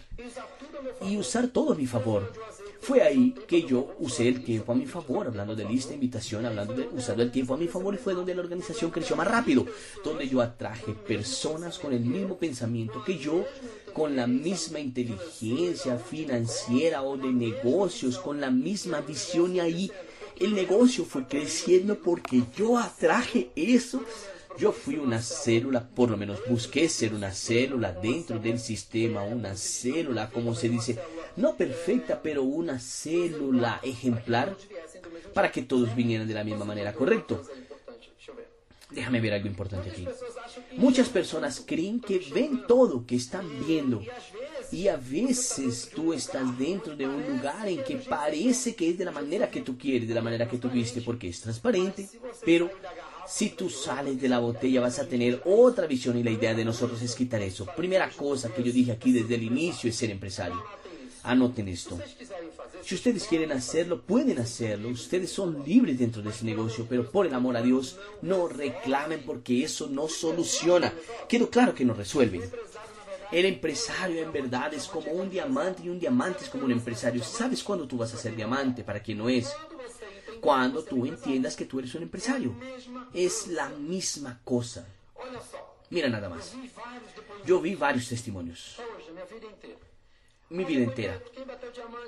Y 1.01 1.17
usar 1.17 1.47
todo 1.47 1.73
a 1.73 1.75
mi 1.75 1.87
favor. 1.87 2.31
Fue 2.79 3.01
ahí 3.01 3.33
que 3.47 3.63
yo 3.63 3.95
usé 3.99 4.27
el 4.27 4.43
tiempo 4.43 4.71
a 4.71 4.75
mi 4.75 4.85
favor, 4.85 5.27
hablando 5.27 5.55
de 5.55 5.65
lista, 5.65 5.93
invitación, 5.93 6.45
hablando 6.45 6.73
de 6.73 6.87
usando 6.87 7.23
el 7.23 7.31
tiempo 7.31 7.53
a 7.53 7.57
mi 7.57 7.67
favor 7.67 7.93
y 7.93 7.97
fue 7.97 8.13
donde 8.13 8.35
la 8.35 8.41
organización 8.41 8.91
creció 8.91 9.15
más 9.15 9.27
rápido, 9.27 9.65
donde 10.03 10.27
yo 10.29 10.41
atraje 10.41 10.93
personas 10.93 11.79
con 11.79 11.91
el 11.91 12.01
mismo 12.01 12.37
pensamiento 12.37 13.03
que 13.03 13.17
yo, 13.17 13.43
con 13.97 14.15
la 14.15 14.27
misma 14.27 14.79
inteligencia 14.79 15.97
financiera 15.97 17.01
o 17.01 17.17
de 17.17 17.31
negocios, 17.31 18.19
con 18.19 18.39
la 18.39 18.51
misma 18.51 19.01
visión 19.01 19.55
y 19.55 19.59
ahí 19.59 19.91
el 20.39 20.53
negocio 20.53 21.03
fue 21.03 21.25
creciendo 21.25 21.97
porque 21.97 22.43
yo 22.55 22.77
atraje 22.77 23.49
eso. 23.55 24.03
Yo 24.59 24.71
fui 24.71 24.97
una 24.97 25.19
célula, 25.19 25.87
por 25.87 26.11
lo 26.11 26.17
menos 26.17 26.39
busqué 26.47 26.89
ser 26.89 27.15
una 27.15 27.31
célula 27.31 27.91
dentro 27.91 28.37
del 28.37 28.59
sistema, 28.59 29.23
una 29.23 29.55
célula, 29.55 30.29
como 30.29 30.53
se 30.53 30.69
dice, 30.69 30.99
no 31.35 31.55
perfecta, 31.55 32.21
pero 32.21 32.43
una 32.43 32.79
célula 32.79 33.79
ejemplar 33.81 34.55
para 35.33 35.51
que 35.51 35.63
todos 35.63 35.95
vinieran 35.95 36.27
de 36.27 36.35
la 36.35 36.43
misma 36.43 36.65
manera, 36.65 36.93
¿correcto? 36.93 37.43
Déjame 38.89 39.19
ver 39.19 39.33
algo 39.33 39.47
importante 39.47 39.89
aquí. 39.89 40.07
Muchas 40.77 41.09
personas 41.09 41.61
creen 41.65 41.99
que 41.99 42.25
ven 42.33 42.65
todo, 42.67 43.05
que 43.05 43.15
están 43.15 43.45
viendo. 43.65 44.01
Y 44.71 44.87
a 44.87 44.97
veces 44.97 45.91
tú 45.93 46.13
estás 46.13 46.57
dentro 46.57 46.95
de 46.95 47.05
un 47.05 47.21
lugar 47.27 47.67
en 47.67 47.83
que 47.83 47.97
parece 47.97 48.75
que 48.75 48.89
es 48.89 48.97
de 48.97 49.05
la 49.05 49.11
manera 49.11 49.49
que 49.49 49.61
tú 49.61 49.77
quieres, 49.77 50.07
de 50.07 50.15
la 50.15 50.21
manera 50.21 50.47
que 50.47 50.57
tú 50.57 50.69
viste, 50.69 51.01
porque 51.01 51.27
es 51.27 51.41
transparente. 51.41 52.07
Pero 52.45 52.69
si 53.27 53.49
tú 53.49 53.69
sales 53.69 54.21
de 54.21 54.29
la 54.29 54.39
botella 54.39 54.79
vas 54.79 54.99
a 54.99 55.07
tener 55.07 55.41
otra 55.43 55.85
visión 55.85 56.17
y 56.17 56.23
la 56.23 56.31
idea 56.31 56.53
de 56.53 56.63
nosotros 56.63 57.01
es 57.01 57.13
quitar 57.13 57.41
eso. 57.41 57.67
Primera 57.75 58.09
cosa 58.09 58.53
que 58.53 58.63
yo 58.63 58.71
dije 58.71 58.93
aquí 58.93 59.11
desde 59.11 59.35
el 59.35 59.43
inicio 59.43 59.89
es 59.89 59.97
ser 59.97 60.11
empresario. 60.11 60.63
Anoten 61.27 61.67
esto. 61.67 61.99
Si 62.83 62.95
ustedes 62.95 63.25
quieren 63.25 63.51
hacerlo, 63.51 64.01
pueden 64.01 64.39
hacerlo. 64.39 64.87
Ustedes 64.87 65.29
son 65.29 65.61
libres 65.65 65.99
dentro 65.99 66.21
de 66.21 66.29
ese 66.29 66.45
negocio, 66.45 66.85
pero 66.89 67.11
por 67.11 67.25
el 67.25 67.33
amor 67.33 67.57
a 67.57 67.61
Dios, 67.61 67.99
no 68.21 68.47
reclamen 68.47 69.23
porque 69.25 69.61
eso 69.61 69.87
no 69.87 70.07
soluciona. 70.07 70.93
Quedó 71.27 71.49
claro 71.49 71.75
que 71.75 71.83
no 71.83 71.93
resuelven. 71.93 72.49
El 73.29 73.43
empresario 73.43 74.23
en 74.23 74.31
verdad 74.31 74.73
es 74.73 74.87
como 74.87 75.11
un 75.11 75.29
diamante 75.29 75.83
y 75.83 75.89
un 75.89 75.99
diamante 75.99 76.45
es 76.45 76.49
como 76.49 76.63
un 76.63 76.71
empresario. 76.71 77.21
¿Sabes 77.21 77.61
cuándo 77.61 77.85
tú 77.85 77.97
vas 77.97 78.13
a 78.13 78.17
ser 78.17 78.33
diamante? 78.33 78.85
¿Para 78.85 79.01
quién 79.01 79.17
no 79.17 79.27
es? 79.27 79.53
Cuando 80.39 80.81
tú 80.81 81.05
entiendas 81.05 81.57
que 81.57 81.65
tú 81.65 81.79
eres 81.79 81.93
un 81.93 82.03
empresario. 82.03 82.55
Es 83.13 83.47
la 83.47 83.67
misma 83.67 84.39
cosa. 84.45 84.87
Mira 85.89 86.07
nada 86.07 86.29
más. 86.29 86.53
Yo 87.45 87.59
vi 87.59 87.75
varios 87.75 88.07
testimonios 88.07 88.77
mi 90.49 90.63
vida 90.63 90.83
entera. 90.83 91.21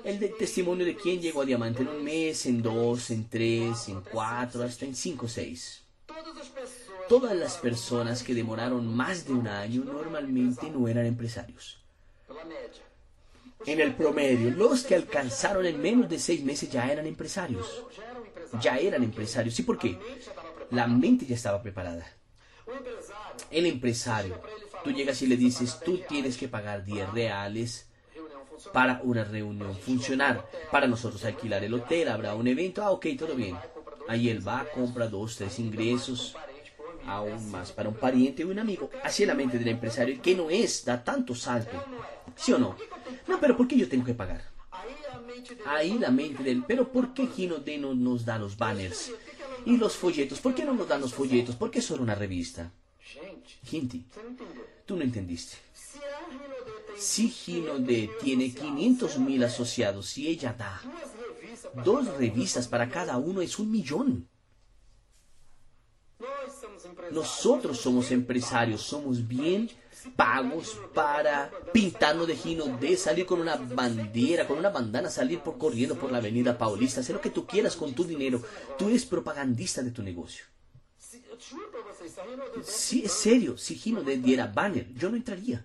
El 0.04 0.18
testimonio 0.36 0.86
de 0.86 0.96
quién 0.96 1.20
llegó 1.20 1.42
a 1.42 1.44
diamante 1.44 1.82
en 1.82 1.88
un 1.88 2.02
mes, 2.02 2.46
en 2.46 2.62
dos, 2.62 3.10
en 3.10 3.28
tres, 3.28 3.88
en 3.88 4.00
cuatro, 4.00 4.62
hasta 4.62 4.84
en 4.84 4.94
cinco 4.94 5.26
o 5.26 5.28
seis. 5.28 5.82
Todas 7.08 7.36
las 7.36 7.56
personas 7.56 8.22
que 8.22 8.34
demoraron 8.34 8.86
más 8.86 9.26
de 9.26 9.32
un 9.32 9.48
año 9.48 9.84
normalmente 9.84 10.70
no 10.70 10.88
eran 10.88 11.06
empresarios. 11.06 11.78
En 13.66 13.80
el 13.80 13.94
promedio, 13.94 14.50
los 14.50 14.84
que 14.84 14.94
alcanzaron 14.94 15.66
en 15.66 15.80
menos 15.80 16.08
de 16.08 16.18
seis 16.18 16.42
meses 16.42 16.70
ya 16.70 16.90
eran 16.90 17.06
empresarios. 17.06 17.84
Ya 18.60 18.78
eran 18.78 19.02
empresarios. 19.02 19.58
¿Y 19.58 19.62
por 19.64 19.78
qué? 19.78 19.98
La 20.70 20.86
mente 20.86 21.26
ya 21.26 21.34
estaba 21.34 21.62
preparada. 21.62 22.06
El 23.50 23.66
empresario, 23.66 24.40
tú 24.82 24.92
llegas 24.92 25.20
y 25.22 25.26
le 25.26 25.36
dices, 25.36 25.78
tú 25.84 25.98
tienes 26.08 26.36
que 26.36 26.48
pagar 26.48 26.84
10 26.84 27.12
reales 27.12 27.89
para 28.72 29.00
una 29.02 29.24
reunión 29.24 29.74
funcionar. 29.76 30.46
Para 30.70 30.86
nosotros 30.86 31.24
alquilar 31.24 31.64
el 31.64 31.74
hotel, 31.74 32.08
habrá 32.08 32.34
un 32.34 32.46
evento, 32.46 32.82
ah, 32.82 32.90
ok, 32.90 33.06
todo 33.18 33.34
bien. 33.34 33.56
Ahí 34.08 34.28
él 34.28 34.46
va, 34.46 34.66
compra 34.74 35.08
dos, 35.08 35.36
tres 35.36 35.58
ingresos, 35.58 36.36
aún 37.06 37.50
más 37.50 37.72
para 37.72 37.88
un 37.88 37.94
pariente 37.94 38.44
o 38.44 38.48
un 38.48 38.58
amigo. 38.58 38.90
Así 39.04 39.22
es 39.22 39.28
la 39.28 39.34
mente 39.34 39.58
del 39.58 39.68
empresario, 39.68 40.20
que 40.20 40.34
no 40.34 40.50
es, 40.50 40.84
da 40.84 41.02
tanto 41.02 41.34
salto. 41.34 41.82
¿Sí 42.36 42.52
o 42.52 42.58
no? 42.58 42.76
No, 43.28 43.38
pero 43.40 43.56
¿por 43.56 43.68
qué 43.68 43.76
yo 43.76 43.88
tengo 43.88 44.04
que 44.04 44.14
pagar? 44.14 44.42
Ahí 45.66 45.98
la 45.98 46.10
mente 46.10 46.42
del, 46.42 46.64
pero 46.64 46.90
¿por 46.90 47.14
qué 47.14 47.26
Gino 47.26 47.56
de 47.56 47.78
no 47.78 47.94
nos 47.94 48.24
da 48.24 48.38
los 48.38 48.56
banners? 48.56 49.12
Y 49.66 49.76
los 49.76 49.96
folletos, 49.96 50.40
¿por 50.40 50.54
qué 50.54 50.64
no 50.64 50.74
nos 50.74 50.88
dan 50.88 51.00
los 51.00 51.12
folletos? 51.12 51.54
¿Por 51.56 51.70
qué 51.70 51.82
solo 51.82 52.02
una 52.02 52.14
revista? 52.14 52.72
Gente, 53.64 54.04
tú 54.86 54.96
no 54.96 55.02
entendiste. 55.02 55.56
Si 57.00 57.30
Ginode 57.30 58.10
tiene 58.20 58.52
500 58.52 59.18
mil 59.20 59.42
asociados 59.42 60.18
y 60.18 60.28
ella 60.28 60.52
da 60.52 60.82
dos 61.82 62.06
revistas 62.18 62.68
para 62.68 62.90
cada 62.90 63.16
uno, 63.16 63.40
es 63.40 63.58
un 63.58 63.70
millón. 63.70 64.28
Nosotros 67.10 67.80
somos 67.80 68.10
empresarios, 68.10 68.82
somos 68.82 69.26
bien 69.26 69.70
pagos 70.14 70.78
para 70.92 71.50
pintarnos 71.72 72.26
de 72.26 72.36
de 72.78 72.96
salir 72.98 73.24
con 73.24 73.40
una 73.40 73.56
bandera, 73.56 74.46
con 74.46 74.58
una 74.58 74.68
bandana, 74.68 75.08
salir 75.08 75.40
por 75.40 75.56
corriendo 75.56 75.98
por 75.98 76.12
la 76.12 76.18
avenida 76.18 76.58
Paulista, 76.58 77.00
hacer 77.00 77.14
lo 77.14 77.22
que 77.22 77.30
tú 77.30 77.46
quieras 77.46 77.76
con 77.76 77.94
tu 77.94 78.04
dinero. 78.04 78.42
Tú 78.76 78.88
eres 78.88 79.06
propagandista 79.06 79.82
de 79.82 79.90
tu 79.90 80.02
negocio. 80.02 80.44
Sí, 82.62 83.06
serio, 83.08 83.56
si 83.56 83.74
Gino 83.74 84.02
diera 84.02 84.46
banner, 84.46 84.86
yo 84.94 85.10
no 85.10 85.16
entraría. 85.16 85.64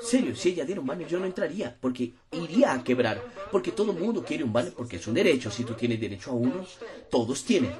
Serio, 0.00 0.34
si 0.36 0.50
ella 0.50 0.64
diera 0.64 0.80
un 0.80 0.86
banner, 0.86 1.06
yo 1.06 1.18
no 1.18 1.26
entraría, 1.26 1.76
porque 1.80 2.12
iría 2.32 2.72
a 2.72 2.84
quebrar. 2.84 3.22
Porque 3.50 3.72
todo 3.72 3.92
el 3.92 3.98
mundo 3.98 4.24
quiere 4.24 4.44
un 4.44 4.52
banner, 4.52 4.72
porque 4.72 4.96
es 4.96 5.06
un 5.06 5.14
derecho. 5.14 5.50
Si 5.50 5.64
tú 5.64 5.74
tienes 5.74 6.00
derecho 6.00 6.30
a 6.30 6.34
uno, 6.34 6.66
todos 7.10 7.44
tienen. 7.44 7.72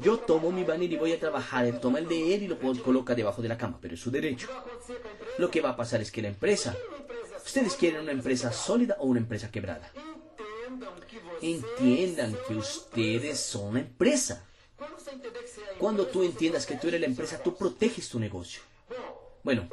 Yo 0.00 0.18
tomo 0.18 0.50
mi 0.50 0.64
banner 0.64 0.92
y 0.92 0.96
voy 0.96 1.12
a 1.12 1.20
trabajar. 1.20 1.66
Él 1.66 1.80
toma 1.80 1.98
el 1.98 2.08
de 2.08 2.34
él 2.34 2.42
y 2.44 2.48
lo 2.48 2.58
coloca 2.58 3.14
debajo 3.14 3.42
de 3.42 3.48
la 3.48 3.58
cama, 3.58 3.78
pero 3.80 3.94
es 3.94 4.00
su 4.00 4.10
derecho. 4.10 4.48
Lo 5.38 5.50
que 5.50 5.60
va 5.60 5.70
a 5.70 5.76
pasar 5.76 6.00
es 6.00 6.10
que 6.10 6.22
la 6.22 6.28
empresa, 6.28 6.76
ustedes 7.44 7.74
quieren 7.74 8.02
una 8.02 8.12
empresa 8.12 8.52
sólida 8.52 8.96
o 8.98 9.06
una 9.06 9.20
empresa 9.20 9.50
quebrada. 9.50 9.90
Entiendan 11.40 12.36
que 12.48 12.54
ustedes 12.54 13.38
son 13.38 13.68
una 13.68 13.80
empresa. 13.80 14.44
Cuando 15.78 16.06
tú 16.06 16.22
entiendas 16.22 16.66
que 16.66 16.76
tú 16.76 16.88
eres 16.88 17.00
la 17.00 17.06
empresa, 17.06 17.42
tú 17.42 17.54
proteges 17.54 18.08
tu 18.08 18.18
negocio. 18.18 18.62
Bueno, 19.42 19.68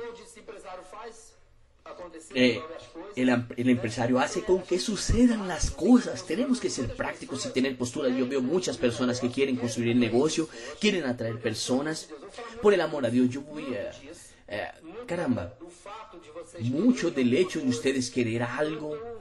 eh, 2.34 2.62
el, 3.16 3.70
empresario 3.70 4.20
hace 4.20 4.44
con 4.44 4.64
que 4.64 4.80
sucedan 4.80 5.48
las 5.48 5.72
cosas. 5.72 6.26
Tenemos 6.26 6.60
que 6.60 6.70
ser 6.70 6.96
prácticos 6.96 7.46
y 7.46 7.50
tener 7.50 7.78
postura. 7.78 8.10
Yo 8.10 8.28
veo 8.28 8.42
muchas 8.42 8.78
personas 8.78 9.20
que 9.20 9.30
quieren 9.30 9.56
construir 9.56 9.92
el 9.92 10.00
negocio, 10.00 10.48
quieren 10.80 11.06
atraer 11.06 11.40
personas. 11.40 12.10
Por 12.62 12.74
el 12.74 12.82
amor 12.82 13.06
a 13.06 13.10
Dios, 13.10 13.30
yo 13.30 13.42
voy 13.42 13.76
a... 13.76 13.92
Eh, 14.48 14.68
caramba, 15.08 15.58
mucho 16.60 17.12
del 17.12 17.34
hecho 17.34 17.60
de 17.62 17.70
ustedes 17.70 18.10
querer 18.10 18.44
algo. 18.44 19.21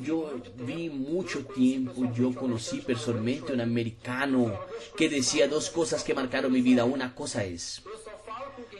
Yo 0.00 0.32
vi 0.66 0.88
mucho 0.88 1.44
tiempo, 1.46 2.10
yo 2.14 2.34
conocí 2.34 2.80
personalmente 2.80 3.52
un 3.52 3.60
americano 3.60 4.58
que 4.96 5.08
decía 5.08 5.48
dos 5.48 5.70
cosas 5.70 6.02
que 6.02 6.14
marcaron 6.14 6.52
mi 6.52 6.62
vida. 6.62 6.84
Una 6.84 7.14
cosa 7.14 7.44
es, 7.44 7.82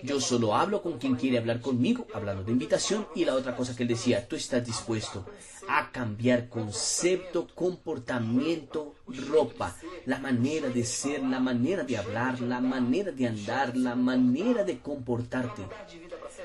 yo 0.03 0.20
solo 0.20 0.55
hablo 0.55 0.83
con 0.83 0.98
quien 0.98 1.16
quiere 1.16 1.38
hablar 1.38 1.61
conmigo, 1.61 2.07
hablando 2.12 2.44
de 2.44 2.53
invitación. 2.53 3.07
Y 3.14 3.25
la 3.25 3.35
otra 3.35 3.57
cosa 3.57 3.77
que 3.77 3.83
él 3.83 3.88
decía, 3.88 4.27
tú 4.27 4.37
estás 4.37 4.64
dispuesto 4.64 5.25
a 5.68 5.90
cambiar 5.92 6.48
concepto, 6.48 7.46
comportamiento, 7.55 8.94
ropa, 9.31 9.77
la 10.07 10.18
manera 10.18 10.68
de 10.68 10.85
ser, 10.85 11.22
la 11.22 11.38
manera 11.38 11.85
de 11.85 11.96
hablar, 11.96 12.40
la 12.40 12.61
manera 12.61 13.12
de 13.12 13.27
andar, 13.27 13.77
la 13.77 13.94
manera 13.94 14.64
de 14.64 14.81
comportarte, 14.81 15.62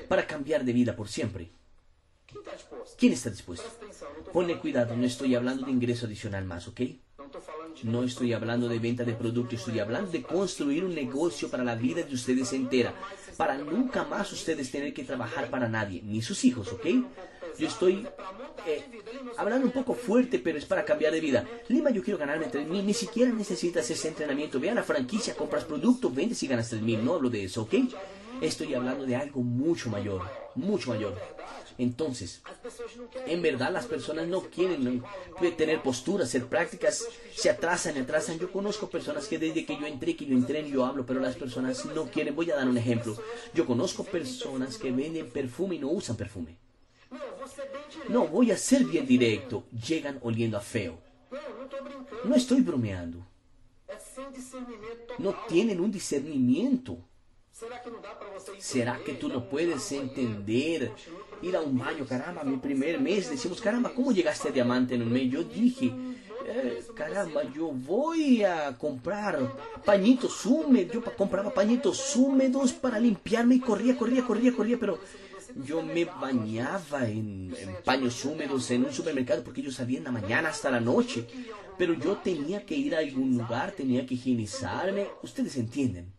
para 0.08 0.26
cambiar 0.26 0.64
de 0.64 0.72
vida 0.72 0.94
por 0.94 1.08
siempre. 1.08 1.50
¿Quién 2.98 3.12
está 3.12 3.30
dispuesto? 3.30 3.68
Ponle 4.32 4.58
cuidado, 4.58 4.96
no 4.96 5.04
estoy 5.04 5.34
hablando 5.34 5.66
de 5.66 5.72
ingreso 5.72 6.06
adicional 6.06 6.44
más, 6.44 6.68
¿ok? 6.68 6.80
No 7.84 8.02
estoy 8.02 8.32
hablando 8.32 8.68
de 8.68 8.78
venta 8.78 9.04
de 9.04 9.12
producto, 9.12 9.54
estoy 9.54 9.78
hablando 9.78 10.10
de 10.10 10.22
construir 10.22 10.84
un 10.84 10.94
negocio 10.94 11.48
para 11.48 11.64
la 11.64 11.74
vida 11.74 12.02
de 12.02 12.14
ustedes 12.14 12.52
entera, 12.52 12.94
para 13.36 13.56
nunca 13.56 14.04
más 14.04 14.32
ustedes 14.32 14.70
tener 14.70 14.92
que 14.92 15.04
trabajar 15.04 15.48
para 15.50 15.68
nadie, 15.68 16.02
ni 16.02 16.22
sus 16.22 16.44
hijos, 16.44 16.72
¿ok? 16.72 16.86
Yo 17.58 17.66
estoy 17.66 18.06
eh, 18.66 18.84
hablando 19.36 19.66
un 19.66 19.72
poco 19.72 19.94
fuerte, 19.94 20.38
pero 20.38 20.58
es 20.58 20.64
para 20.64 20.84
cambiar 20.84 21.12
de 21.12 21.20
vida. 21.20 21.44
Lima, 21.68 21.90
yo 21.90 22.02
quiero 22.02 22.18
ganarme 22.18 22.46
3 22.46 22.68
mil, 22.68 22.86
ni 22.86 22.94
siquiera 22.94 23.32
necesitas 23.32 23.90
ese 23.90 24.08
entrenamiento. 24.08 24.60
Ve 24.60 24.70
a 24.70 24.74
la 24.74 24.84
franquicia, 24.84 25.34
compras 25.34 25.64
producto, 25.64 26.08
vendes 26.10 26.40
y 26.44 26.46
ganas 26.46 26.68
3 26.68 26.82
mil. 26.82 27.04
No 27.04 27.14
hablo 27.14 27.30
de 27.30 27.44
eso, 27.44 27.62
¿ok? 27.62 27.74
Estoy 28.40 28.74
hablando 28.74 29.04
de 29.04 29.16
algo 29.16 29.42
mucho 29.42 29.90
mayor, 29.90 30.22
mucho 30.54 30.90
mayor. 30.90 31.20
Entonces, 31.78 32.42
en 33.26 33.40
verdad 33.40 33.72
las 33.72 33.86
personas 33.86 34.26
no 34.26 34.42
quieren 34.42 35.02
tener 35.56 35.80
posturas, 35.80 36.28
ser 36.28 36.46
prácticas, 36.46 37.06
se 37.34 37.48
atrasan 37.48 37.96
y 37.96 38.00
atrasan. 38.00 38.38
Yo 38.40 38.50
conozco 38.50 38.90
personas 38.90 39.28
que 39.28 39.38
desde 39.38 39.64
que 39.64 39.76
yo 39.78 39.86
entré, 39.86 40.16
que 40.16 40.26
yo 40.26 40.34
entré, 40.34 40.68
yo 40.68 40.84
hablo, 40.84 41.06
pero 41.06 41.20
las 41.20 41.36
personas 41.36 41.84
no 41.86 42.10
quieren. 42.10 42.34
Voy 42.34 42.50
a 42.50 42.56
dar 42.56 42.68
un 42.68 42.76
ejemplo. 42.76 43.16
Yo 43.54 43.64
conozco 43.64 44.02
personas 44.02 44.76
que 44.76 44.90
venden 44.90 45.30
perfume 45.30 45.76
y 45.76 45.78
no 45.78 45.88
usan 45.88 46.16
perfume. 46.16 46.58
No, 48.08 48.26
voy 48.26 48.50
a 48.50 48.56
ser 48.56 48.84
bien 48.84 49.06
directo. 49.06 49.64
Llegan 49.86 50.18
oliendo 50.22 50.58
a 50.58 50.60
feo. 50.60 50.98
No 52.24 52.34
estoy 52.34 52.60
bromeando. 52.60 53.24
No 55.18 55.34
tienen 55.48 55.80
un 55.80 55.92
discernimiento. 55.92 56.98
¿Será 58.58 59.00
que 59.04 59.14
tú 59.14 59.28
no 59.28 59.48
puedes 59.48 59.90
entender? 59.90 60.92
Ir 61.42 61.56
a 61.56 61.60
un 61.60 61.78
baño, 61.78 62.04
caramba, 62.06 62.42
mi 62.42 62.56
primer 62.56 63.00
mes, 63.00 63.30
decimos, 63.30 63.60
caramba, 63.60 63.92
¿cómo 63.94 64.12
llegaste 64.12 64.48
a 64.48 64.52
diamante 64.52 64.94
en 64.94 65.02
un 65.02 65.12
mes? 65.12 65.30
Yo 65.30 65.44
dije, 65.44 65.92
eh, 66.46 66.82
caramba, 66.94 67.42
yo 67.54 67.70
voy 67.72 68.42
a 68.42 68.76
comprar 68.76 69.38
pañitos 69.84 70.44
húmedos, 70.46 70.92
yo 70.94 71.04
compraba 71.16 71.50
pañitos 71.54 72.16
húmedos 72.16 72.72
para 72.72 72.98
limpiarme 72.98 73.56
y 73.56 73.60
corría, 73.60 73.96
corría, 73.96 74.24
corría, 74.24 74.52
corría, 74.52 74.78
pero 74.78 74.98
yo 75.64 75.82
me 75.82 76.04
bañaba 76.04 77.08
en, 77.08 77.54
en, 77.56 77.76
paños 77.84 78.24
húmedos 78.24 78.70
en 78.70 78.84
un 78.84 78.92
supermercado 78.92 79.42
porque 79.44 79.62
yo 79.62 79.70
salía 79.70 79.98
en 79.98 80.04
la 80.04 80.12
mañana 80.12 80.48
hasta 80.48 80.70
la 80.70 80.80
noche. 80.80 81.26
Pero 81.76 81.94
yo 81.94 82.16
tenía 82.16 82.66
que 82.66 82.74
ir 82.74 82.96
a 82.96 82.98
algún 82.98 83.38
lugar, 83.38 83.72
tenía 83.72 84.04
que 84.04 84.14
higienizarme. 84.14 85.06
Ustedes 85.22 85.56
entienden. 85.56 86.12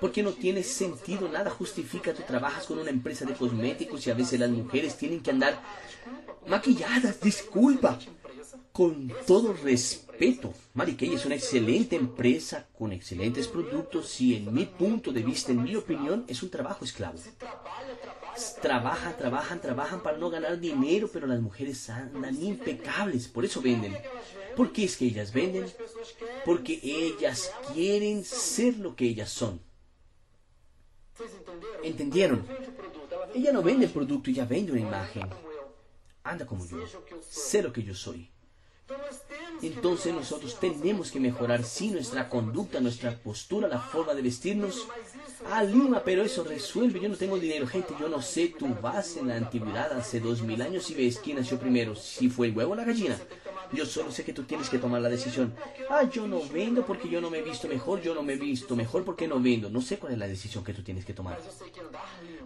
Porque 0.00 0.22
no 0.22 0.32
tiene 0.32 0.62
sentido 0.62 1.28
nada, 1.28 1.50
justifica, 1.50 2.12
tú 2.14 2.22
trabajas 2.26 2.66
con 2.66 2.78
una 2.78 2.90
empresa 2.90 3.24
de 3.24 3.34
cosméticos 3.34 4.06
y 4.06 4.10
a 4.10 4.14
veces 4.14 4.40
las 4.40 4.50
mujeres 4.50 4.96
tienen 4.96 5.20
que 5.20 5.30
andar 5.30 5.60
maquilladas, 6.46 7.20
disculpa, 7.20 7.98
con 8.72 9.12
todo 9.26 9.52
respeto. 9.52 10.52
Mariquella 10.74 11.14
es 11.14 11.24
una 11.26 11.36
excelente 11.36 11.96
empresa 11.96 12.66
con 12.76 12.92
excelentes 12.92 13.46
productos 13.48 14.20
y 14.20 14.36
en 14.36 14.52
mi 14.52 14.66
punto 14.66 15.12
de 15.12 15.22
vista, 15.22 15.52
en 15.52 15.62
mi 15.62 15.76
opinión, 15.76 16.24
es 16.26 16.42
un 16.42 16.50
trabajo 16.50 16.84
esclavo. 16.84 17.18
Trabajan, 18.60 19.16
trabajan, 19.16 19.60
trabajan 19.60 20.02
para 20.02 20.18
no 20.18 20.30
ganar 20.30 20.58
dinero, 20.58 21.08
pero 21.12 21.26
las 21.26 21.40
mujeres 21.40 21.88
andan 21.90 22.40
impecables, 22.42 23.28
por 23.28 23.44
eso 23.44 23.60
venden. 23.60 23.96
¿Por 24.56 24.72
qué 24.72 24.84
es 24.84 24.96
que 24.96 25.06
ellas 25.06 25.32
venden? 25.32 25.66
Porque 26.44 26.80
ellas 26.82 27.52
quieren 27.72 28.24
ser 28.24 28.78
lo 28.78 28.94
que 28.96 29.06
ellas 29.06 29.30
son. 29.30 29.60
¿Entendieron? 31.82 32.46
Ella 33.34 33.52
no 33.52 33.62
vende 33.62 33.86
el 33.86 33.92
producto, 33.92 34.30
ella 34.30 34.44
vende 34.44 34.72
una 34.72 34.80
imagen. 34.80 35.28
Anda 36.22 36.46
como 36.46 36.66
yo, 36.66 36.78
sé 37.28 37.62
lo 37.62 37.72
que 37.72 37.82
yo 37.82 37.94
soy. 37.94 38.30
Entonces 39.62 40.14
nosotros 40.14 40.58
tenemos 40.60 41.10
que 41.10 41.20
mejorar 41.20 41.64
sí 41.64 41.90
nuestra 41.90 42.28
conducta, 42.28 42.80
nuestra 42.80 43.16
postura, 43.16 43.68
la 43.68 43.80
forma 43.80 44.14
de 44.14 44.22
vestirnos. 44.22 44.86
Ah, 45.50 45.62
Lima, 45.62 46.02
pero 46.04 46.22
eso 46.22 46.44
resuelve. 46.44 47.00
Yo 47.00 47.08
no 47.08 47.16
tengo 47.16 47.38
dinero. 47.38 47.66
Gente, 47.66 47.94
yo 47.98 48.08
no 48.08 48.22
sé. 48.22 48.54
Tú 48.58 48.68
vas 48.80 49.16
en 49.16 49.28
la 49.28 49.36
antigüedad 49.36 49.92
hace 49.92 50.20
dos 50.20 50.42
mil 50.42 50.60
años 50.62 50.90
y 50.90 50.94
ves 50.94 51.18
quién 51.18 51.38
nació 51.38 51.58
primero. 51.58 51.94
Si 51.94 52.28
fue 52.28 52.48
el 52.48 52.56
huevo 52.56 52.72
o 52.72 52.76
la 52.76 52.84
gallina. 52.84 53.18
Yo 53.72 53.86
solo 53.86 54.12
sé 54.12 54.24
que 54.24 54.32
tú 54.32 54.44
tienes 54.44 54.68
que 54.68 54.78
tomar 54.78 55.00
la 55.00 55.08
decisión. 55.08 55.54
Ah, 55.90 56.08
yo 56.08 56.26
no 56.26 56.40
vendo 56.48 56.86
porque 56.86 57.08
yo 57.08 57.20
no 57.20 57.30
me 57.30 57.38
he 57.38 57.42
visto 57.42 57.66
mejor, 57.66 58.00
yo 58.02 58.14
no 58.14 58.22
me 58.22 58.34
he 58.34 58.36
visto 58.36 58.76
mejor 58.76 59.04
porque 59.04 59.26
no 59.26 59.40
vendo. 59.40 59.70
No 59.70 59.80
sé 59.80 59.98
cuál 59.98 60.12
es 60.12 60.18
la 60.18 60.28
decisión 60.28 60.62
que 60.62 60.74
tú 60.74 60.82
tienes 60.82 61.04
que 61.04 61.14
tomar. 61.14 61.38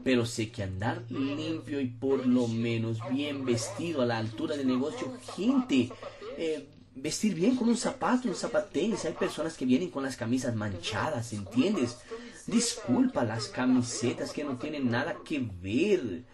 Pero 0.05 0.25
sé 0.25 0.51
que 0.51 0.63
andar 0.63 1.03
limpio 1.11 1.81
y 1.81 1.87
por 1.87 2.27
lo 2.27 2.47
menos 2.49 2.99
bien 3.11 3.45
vestido 3.45 4.03
a 4.03 4.07
la 4.07 4.19
altura 4.19 4.57
del 4.57 4.69
negocio, 4.69 5.13
gente, 5.35 5.91
eh, 6.39 6.67
vestir 7.03 7.35
bien 7.35 7.57
con 7.57 7.69
un 7.69 7.77
zapato, 7.77 8.29
un 8.29 8.35
zapatenis. 8.35 9.05
Hay 9.05 9.13
personas 9.13 9.57
que 9.57 9.65
vienen 9.65 9.91
con 9.91 10.03
las 10.03 10.17
camisas 10.17 10.55
manchadas, 10.55 11.33
¿entiendes? 11.33 11.99
Disculpa 12.47 13.25
las 13.25 13.49
camisetas 13.49 14.33
que 14.33 14.45
no 14.45 14.57
tienen 14.57 14.91
nada 14.91 15.17
que 15.25 15.39
ver. 15.61 16.25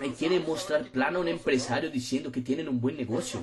Ahí 0.00 0.10
quieren 0.10 0.44
mostrar 0.46 0.90
plano 0.90 1.18
a 1.18 1.22
un 1.22 1.28
empresario 1.28 1.90
diciendo 1.90 2.32
que 2.32 2.40
tienen 2.40 2.68
un 2.68 2.80
buen 2.80 2.96
negocio. 2.96 3.42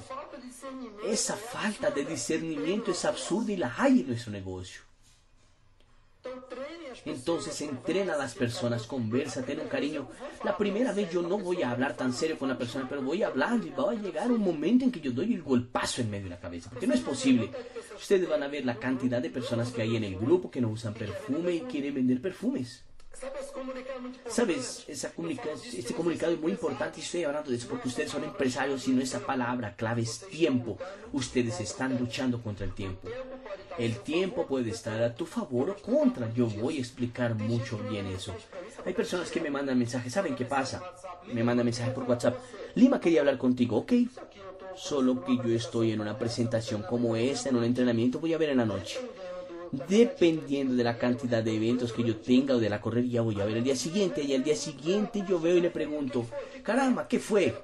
Esa 1.05 1.35
falta 1.35 1.91
de 1.91 2.05
discernimiento 2.05 2.91
es 2.91 3.05
absurda 3.05 3.51
y 3.51 3.57
la 3.57 3.73
hay 3.77 4.01
en 4.01 4.07
nuestro 4.07 4.31
negocio. 4.31 4.81
Entonces 7.05 7.59
entrena 7.61 8.13
a 8.13 8.17
las 8.17 8.33
personas, 8.33 8.87
conversa, 8.87 9.43
ten 9.43 9.59
un 9.59 9.67
cariño. 9.67 10.07
La 10.43 10.57
primera 10.57 10.93
vez 10.93 11.11
yo 11.11 11.21
no 11.21 11.37
voy 11.37 11.61
a 11.61 11.71
hablar 11.71 11.95
tan 11.95 12.13
serio 12.13 12.37
con 12.37 12.49
la 12.49 12.57
persona, 12.57 12.87
pero 12.87 13.01
voy 13.01 13.23
a 13.23 13.27
hablar 13.27 13.59
y 13.63 13.69
va 13.69 13.91
a 13.91 13.95
llegar 13.95 14.31
un 14.31 14.41
momento 14.41 14.85
en 14.85 14.91
que 14.91 15.01
yo 15.01 15.11
doy 15.11 15.33
el 15.33 15.43
golpazo 15.43 16.01
en 16.01 16.09
medio 16.09 16.25
de 16.25 16.29
la 16.31 16.39
cabeza, 16.39 16.69
porque 16.69 16.87
no 16.87 16.93
es 16.93 17.01
posible. 17.01 17.49
Ustedes 17.95 18.27
van 18.27 18.43
a 18.43 18.47
ver 18.47 18.65
la 18.65 18.75
cantidad 18.75 19.21
de 19.21 19.29
personas 19.29 19.71
que 19.71 19.81
hay 19.81 19.95
en 19.95 20.03
el 20.03 20.15
grupo 20.17 20.49
que 20.49 20.61
no 20.61 20.69
usan 20.69 20.93
perfume 20.93 21.51
y 21.53 21.61
quieren 21.61 21.95
vender 21.95 22.21
perfumes. 22.21 22.83
Sabes, 24.27 24.85
esa 24.87 25.11
este 25.77 25.93
comunicado 25.93 26.33
es 26.33 26.39
muy 26.39 26.51
importante 26.51 26.99
y 26.99 27.03
estoy 27.03 27.23
hablando 27.23 27.51
de 27.51 27.57
eso 27.57 27.67
porque 27.69 27.87
ustedes 27.87 28.09
son 28.09 28.23
empresarios 28.23 28.87
y 28.87 28.91
nuestra 28.91 29.19
palabra 29.19 29.75
clave 29.75 30.01
es 30.01 30.19
tiempo. 30.19 30.77
Ustedes 31.11 31.59
están 31.59 31.97
luchando 31.97 32.41
contra 32.41 32.65
el 32.65 32.73
tiempo. 32.73 33.07
El 33.77 33.99
tiempo 33.99 34.47
puede 34.47 34.71
estar 34.71 35.01
a 35.01 35.13
tu 35.13 35.25
favor 35.25 35.69
o 35.69 35.75
contra. 35.75 36.33
Yo 36.33 36.47
voy 36.47 36.77
a 36.77 36.79
explicar 36.79 37.35
mucho 37.35 37.77
bien 37.89 38.07
eso. 38.07 38.35
Hay 38.85 38.93
personas 38.93 39.29
que 39.29 39.39
me 39.39 39.51
mandan 39.51 39.77
mensajes. 39.77 40.11
¿Saben 40.11 40.35
qué 40.35 40.45
pasa? 40.45 40.81
Me 41.31 41.43
mandan 41.43 41.65
mensajes 41.65 41.93
por 41.93 42.03
WhatsApp. 42.03 42.37
Lima 42.75 42.99
quería 42.99 43.21
hablar 43.21 43.37
contigo. 43.37 43.77
Ok. 43.77 43.93
Solo 44.75 45.23
que 45.23 45.37
yo 45.37 45.55
estoy 45.55 45.91
en 45.91 46.01
una 46.01 46.17
presentación 46.17 46.81
como 46.81 47.15
esta, 47.15 47.49
en 47.49 47.57
un 47.57 47.63
entrenamiento, 47.63 48.19
voy 48.19 48.33
a 48.33 48.39
ver 48.39 48.49
en 48.49 48.57
la 48.57 48.65
noche 48.65 48.99
dependiendo 49.73 50.75
de 50.75 50.83
la 50.83 50.97
cantidad 50.97 51.43
de 51.43 51.55
eventos 51.55 51.91
que 51.91 52.03
yo 52.03 52.17
tenga 52.17 52.55
o 52.55 52.59
de 52.59 52.69
la 52.69 52.79
correría, 52.79 53.21
voy 53.21 53.41
a 53.41 53.45
ver 53.45 53.57
el 53.57 53.63
día 53.63 53.75
siguiente. 53.75 54.21
Y 54.21 54.35
al 54.35 54.43
día 54.43 54.55
siguiente 54.55 55.23
yo 55.27 55.39
veo 55.39 55.57
y 55.57 55.61
le 55.61 55.71
pregunto, 55.71 56.25
caramba, 56.61 57.07
¿qué 57.07 57.19
fue? 57.19 57.55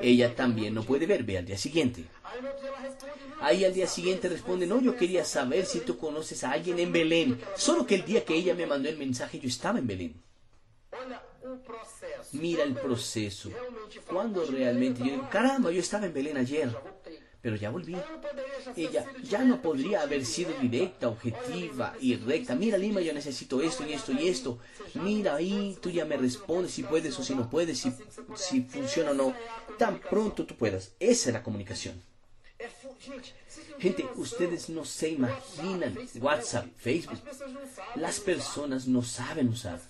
Ella 0.00 0.34
también 0.34 0.74
no 0.74 0.84
puede 0.84 1.06
ver, 1.06 1.24
ve 1.24 1.38
al 1.38 1.44
día 1.44 1.58
siguiente. 1.58 2.04
Ahí 3.40 3.64
al 3.64 3.74
día 3.74 3.86
siguiente 3.86 4.28
responde, 4.28 4.66
no, 4.66 4.80
yo 4.80 4.96
quería 4.96 5.24
saber 5.24 5.66
si 5.66 5.80
tú 5.80 5.98
conoces 5.98 6.44
a 6.44 6.52
alguien 6.52 6.78
en 6.78 6.92
Belén. 6.92 7.40
Solo 7.56 7.84
que 7.86 7.96
el 7.96 8.04
día 8.04 8.24
que 8.24 8.34
ella 8.34 8.54
me 8.54 8.66
mandó 8.66 8.88
el 8.88 8.96
mensaje 8.96 9.40
yo 9.40 9.48
estaba 9.48 9.78
en 9.78 9.86
Belén. 9.86 10.22
Mira 12.32 12.62
el 12.62 12.74
proceso. 12.74 13.50
Cuando 14.08 14.44
realmente 14.46 15.00
yo 15.00 15.12
digo, 15.12 15.28
caramba, 15.30 15.70
yo 15.70 15.80
estaba 15.80 16.06
en 16.06 16.14
Belén 16.14 16.36
ayer 16.36 16.70
pero 17.46 17.54
ya 17.54 17.70
volví. 17.70 17.96
Ella 18.74 19.06
ya 19.22 19.44
no 19.44 19.62
podría 19.62 20.02
haber 20.02 20.26
sido 20.26 20.52
directa, 20.60 21.06
objetiva 21.06 21.94
y 22.00 22.16
recta. 22.16 22.56
Mira, 22.56 22.76
Lima, 22.76 23.00
yo 23.00 23.12
necesito 23.12 23.62
esto 23.62 23.86
y 23.86 23.92
esto 23.92 24.10
y 24.10 24.26
esto. 24.26 24.58
Mira 24.94 25.36
ahí, 25.36 25.78
tú 25.80 25.88
ya 25.88 26.04
me 26.04 26.16
respondes 26.16 26.72
si 26.72 26.82
puedes 26.82 27.16
o 27.20 27.22
si 27.22 27.36
no 27.36 27.48
puedes, 27.48 27.78
si, 27.78 27.92
si 28.34 28.62
funciona 28.62 29.12
o 29.12 29.14
no. 29.14 29.32
Tan 29.78 30.00
pronto 30.00 30.44
tú 30.44 30.56
puedas. 30.56 30.90
Esa 30.98 31.28
es 31.28 31.34
la 31.34 31.44
comunicación. 31.44 32.02
Gente, 33.78 34.06
ustedes 34.16 34.68
no 34.70 34.84
se 34.84 35.10
imaginan 35.10 35.96
WhatsApp, 36.20 36.66
Facebook. 36.78 37.18
Las 37.94 38.20
personas 38.20 38.86
no 38.86 39.02
saben 39.02 39.48
usar. 39.48 39.80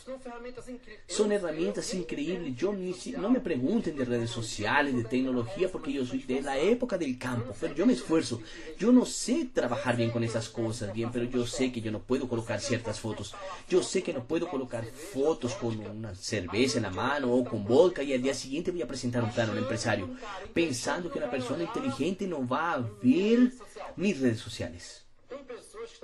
Son 1.07 1.31
herramientas 1.31 1.95
increíbles. 1.95 2.57
Yo 2.57 2.73
ni, 2.73 2.95
no 3.17 3.31
me 3.31 3.41
pregunten 3.41 3.97
de 3.97 4.05
redes 4.05 4.31
sociales, 4.31 4.97
de 4.97 5.05
tecnología, 5.05 5.71
porque 5.71 5.93
yo 5.93 6.05
soy 6.05 6.23
de 6.23 6.43
la 6.43 6.59
época 6.59 6.99
del 6.99 7.19
campo. 7.19 7.55
Pero 7.61 7.75
yo 7.75 7.87
me 7.87 7.93
esfuerzo. 7.93 8.41
Yo 8.79 8.91
no 8.93 9.07
sé 9.07 9.49
trabajar 9.53 9.97
bien 9.97 10.11
con 10.11 10.25
esas 10.25 10.49
cosas, 10.49 10.93
bien, 10.93 11.11
pero 11.13 11.25
yo 11.25 11.47
sé 11.47 11.71
que 11.71 11.81
yo 11.81 11.93
no 11.93 12.01
puedo 12.01 12.29
colocar 12.29 12.61
ciertas 12.61 13.01
fotos. 13.01 13.35
Yo 13.69 13.83
sé 13.83 14.03
que 14.03 14.13
no 14.13 14.25
puedo 14.25 14.49
colocar 14.49 14.85
fotos 14.85 15.55
con 15.55 15.79
una 15.79 16.15
cerveza 16.15 16.79
en 16.79 16.85
la 16.85 16.91
mano 16.91 17.33
o 17.33 17.45
con 17.45 17.65
vodka 17.65 18.03
y 18.03 18.13
al 18.13 18.23
día 18.23 18.35
siguiente 18.35 18.71
voy 18.71 18.83
a 18.83 18.89
presentar 18.89 19.23
un 19.23 19.31
plano 19.31 19.53
al 19.53 19.59
empresario, 19.59 20.09
pensando 20.53 21.11
que 21.11 21.19
una 21.19 21.31
persona 21.31 21.65
inteligente 21.65 22.27
no 22.27 22.47
va 22.47 22.73
a 22.73 22.79
ver 23.03 23.53
mis 23.97 24.21
redes 24.21 24.41
sociales. 24.41 25.05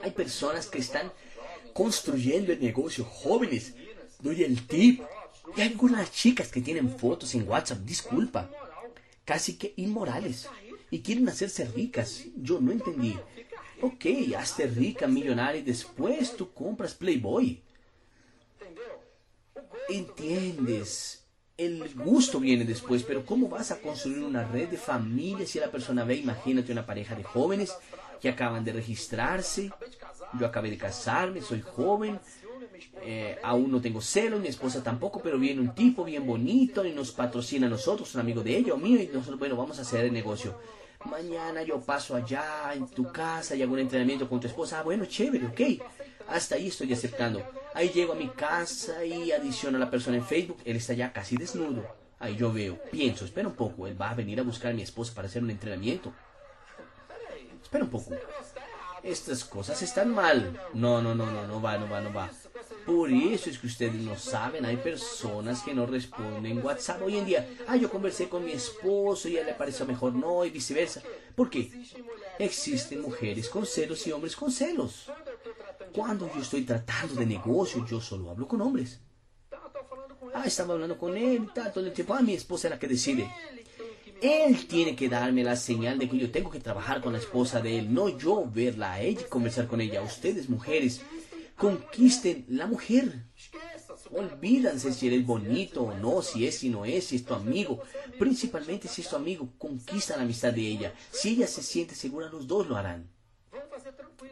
Hay 0.03 0.11
personas 0.11 0.67
que 0.67 0.79
están 0.79 1.12
construyendo 1.73 2.53
el 2.53 2.61
negocio, 2.61 3.05
jóvenes. 3.05 3.75
Doy 4.21 4.43
el 4.43 4.67
tip. 4.67 5.03
Y 5.57 5.61
hay 5.61 5.69
algunas 5.69 6.12
chicas 6.12 6.51
que 6.51 6.61
tienen 6.61 6.97
fotos 6.97 7.35
en 7.35 7.49
WhatsApp, 7.49 7.79
disculpa, 7.79 8.51
casi 9.25 9.57
que 9.57 9.75
inmorales. 9.77 10.49
Y 10.91 11.01
quieren 11.01 11.29
hacerse 11.29 11.65
ricas. 11.65 12.25
Yo 12.37 12.61
no 12.61 12.73
entendí. 12.73 13.19
Ok, 13.81 14.07
hazte 14.37 14.67
rica, 14.67 15.09
millonaria 15.09 15.61
y 15.61 15.65
después 15.65 16.37
tú 16.37 16.53
compras 16.53 16.95
Playboy. 16.95 17.62
¿Entiendes? 19.88 21.21
El 21.57 21.95
gusto 21.95 22.41
viene 22.41 22.65
después, 22.65 23.03
pero 23.03 23.25
¿cómo 23.25 23.49
vas 23.49 23.71
a 23.71 23.81
construir 23.81 24.23
una 24.23 24.45
red 24.45 24.69
de 24.69 24.77
familia 24.77 25.47
si 25.47 25.61
la 25.61 25.71
persona 25.71 26.05
ve, 26.05 26.17
imagínate 26.17 26.73
una 26.73 26.87
pareja 26.87 27.15
de 27.15 27.25
jóvenes 27.25 27.75
que 28.21 28.29
acaban 28.29 28.65
de 28.65 28.73
registrarse, 28.73 29.71
yo 30.38 30.47
acabé 30.47 30.71
de 30.71 30.79
casarme, 30.79 31.43
soy 31.43 31.61
joven, 31.61 32.21
eh, 33.03 33.38
aún 33.43 33.71
no 33.71 33.81
tengo 33.81 34.01
celo, 34.01 34.38
mi 34.38 34.49
esposa 34.49 34.83
tampoco, 34.83 35.21
pero 35.23 35.38
viene 35.38 35.61
un 35.61 35.75
tipo 35.75 36.05
bien 36.05 36.27
bonito 36.27 36.85
y 36.85 36.93
nos 36.93 37.11
patrocina 37.11 37.67
a 37.67 37.71
nosotros, 37.71 38.15
un 38.15 38.21
amigo 38.21 38.43
de 38.43 38.57
ella 38.57 38.75
o 38.75 38.77
mío, 38.77 39.01
y 39.03 39.09
nosotros, 39.09 39.38
bueno, 39.38 39.57
vamos 39.57 39.79
a 39.79 39.83
hacer 39.83 40.05
el 40.05 40.12
negocio. 40.12 40.59
Mañana 41.05 41.62
yo 41.65 41.81
paso 41.81 42.15
allá 42.15 42.73
en 42.75 42.87
tu 42.87 43.11
casa 43.11 43.57
y 43.57 43.62
hago 43.62 43.73
un 43.73 43.81
entrenamiento 43.81 44.29
con 44.29 44.38
tu 44.38 44.47
esposa. 44.47 44.79
Ah, 44.79 44.83
bueno, 44.83 45.05
chévere, 45.05 45.47
ok. 45.47 45.61
Hasta 46.33 46.55
ahí 46.55 46.68
estoy 46.68 46.92
aceptando. 46.92 47.42
Ahí 47.75 47.90
llego 47.90 48.14
a 48.14 48.16
mi 48.16 48.29
casa 48.29 49.05
y 49.05 49.33
adiciono 49.33 49.77
a 49.77 49.81
la 49.81 49.90
persona 49.90 50.16
en 50.16 50.25
Facebook. 50.25 50.59
Él 50.64 50.77
está 50.77 50.95
ya 50.95 51.12
casi 51.12 51.37
desnudo. 51.37 51.87
Ahí 52.18 52.37
yo 52.37 52.53
veo, 52.53 52.79
pienso, 52.90 53.25
espera 53.25 53.49
un 53.49 53.55
poco. 53.55 53.87
Él 53.87 54.01
va 54.01 54.11
a 54.11 54.14
venir 54.14 54.40
a 54.40 54.42
buscar 54.42 54.73
a 54.73 54.75
mi 54.75 54.83
esposa 54.83 55.12
para 55.14 55.29
hacer 55.29 55.42
un 55.42 55.51
entrenamiento. 55.51 56.12
Espera 57.62 57.85
un 57.85 57.90
poco. 57.90 58.12
Estas 59.03 59.45
cosas 59.45 59.83
están 59.83 60.14
mal. 60.14 60.59
No, 60.73 61.03
no, 61.03 61.14
no, 61.14 61.27
no, 61.27 61.47
no 61.47 61.61
va, 61.61 61.77
no 61.77 61.90
va, 61.90 62.01
no 62.01 62.12
va. 62.14 62.31
Por 62.87 63.12
eso 63.12 63.51
es 63.51 63.59
que 63.59 63.66
ustedes 63.66 63.95
no 63.95 64.16
saben, 64.16 64.64
hay 64.64 64.77
personas 64.77 65.62
que 65.62 65.73
no 65.73 65.87
responden 65.87 66.64
WhatsApp 66.64 67.03
hoy 67.03 67.16
en 67.16 67.27
día. 67.27 67.49
Ah, 67.68 67.77
yo 67.77 67.88
conversé 67.88 68.29
con 68.29 68.45
mi 68.45 68.53
esposo 68.53 69.29
y 69.29 69.37
a 69.37 69.40
él 69.40 69.47
le 69.47 69.55
pareció 69.55 69.87
mejor 69.87 70.14
no 70.14 70.45
y 70.45 70.51
viceversa. 70.51 71.03
¿Por 71.37 71.49
qué? 71.49 71.71
Existen 72.38 73.01
mujeres 73.03 73.49
con 73.49 73.66
celos 73.66 74.05
y 74.07 74.12
hombres 74.12 74.35
con 74.35 74.51
celos. 74.51 75.11
Cuando 75.94 76.33
yo 76.35 76.40
estoy 76.40 76.62
tratando 76.62 77.14
de 77.14 77.26
negocio, 77.26 77.85
yo 77.87 78.00
solo 78.00 78.31
hablo 78.31 78.48
con 78.48 78.61
hombres. 78.62 79.00
Ah, 80.35 80.44
estaba 80.46 80.74
hablando 80.74 80.96
con 80.96 81.16
él 81.16 81.44
y 81.44 81.55
tal, 81.55 81.72
todo 81.72 81.85
el 81.85 81.92
tiempo. 81.92 82.14
Ah, 82.14 82.22
mi 82.22 82.33
esposa 82.33 82.68
es 82.68 82.70
la 82.70 82.78
que 82.78 82.88
decide. 82.88 83.31
Él 84.22 84.66
tiene 84.66 84.96
que 84.96 85.09
darme 85.09 85.44
la 85.44 85.57
señal 85.57 85.98
de 85.98 86.09
que 86.09 86.16
yo 86.16 86.31
tengo 86.31 86.48
que 86.48 86.61
trabajar 86.61 87.02
con 87.02 87.12
la 87.12 87.18
esposa 87.18 87.61
de 87.61 87.78
él, 87.78 87.92
no 87.92 88.09
yo 88.09 88.48
verla 88.48 88.92
a 88.92 89.00
ella 89.00 89.20
y 89.20 89.28
conversar 89.28 89.66
con 89.66 89.81
ella. 89.81 90.00
Ustedes, 90.00 90.48
mujeres, 90.48 91.02
conquisten 91.57 92.46
la 92.48 92.66
mujer. 92.66 93.26
Olvídanse 94.12 94.92
si 94.92 95.09
eres 95.09 95.26
bonito 95.26 95.83
o 95.83 95.94
no, 95.94 96.22
si 96.22 96.46
es, 96.46 96.59
si 96.59 96.70
no 96.70 96.85
es, 96.85 97.05
si 97.05 97.16
es 97.16 97.24
tu 97.24 97.35
amigo. 97.35 97.81
Principalmente 98.18 98.88
si 98.88 99.02
es 99.02 99.09
tu 99.09 99.16
amigo, 99.16 99.52
conquista 99.59 100.16
la 100.16 100.22
amistad 100.22 100.52
de 100.52 100.66
ella. 100.66 100.94
Si 101.11 101.31
ella 101.31 101.46
se 101.46 101.62
siente 101.62 101.94
segura, 101.94 102.31
los 102.31 102.46
dos 102.46 102.68
lo 102.68 102.76
harán. 102.76 103.11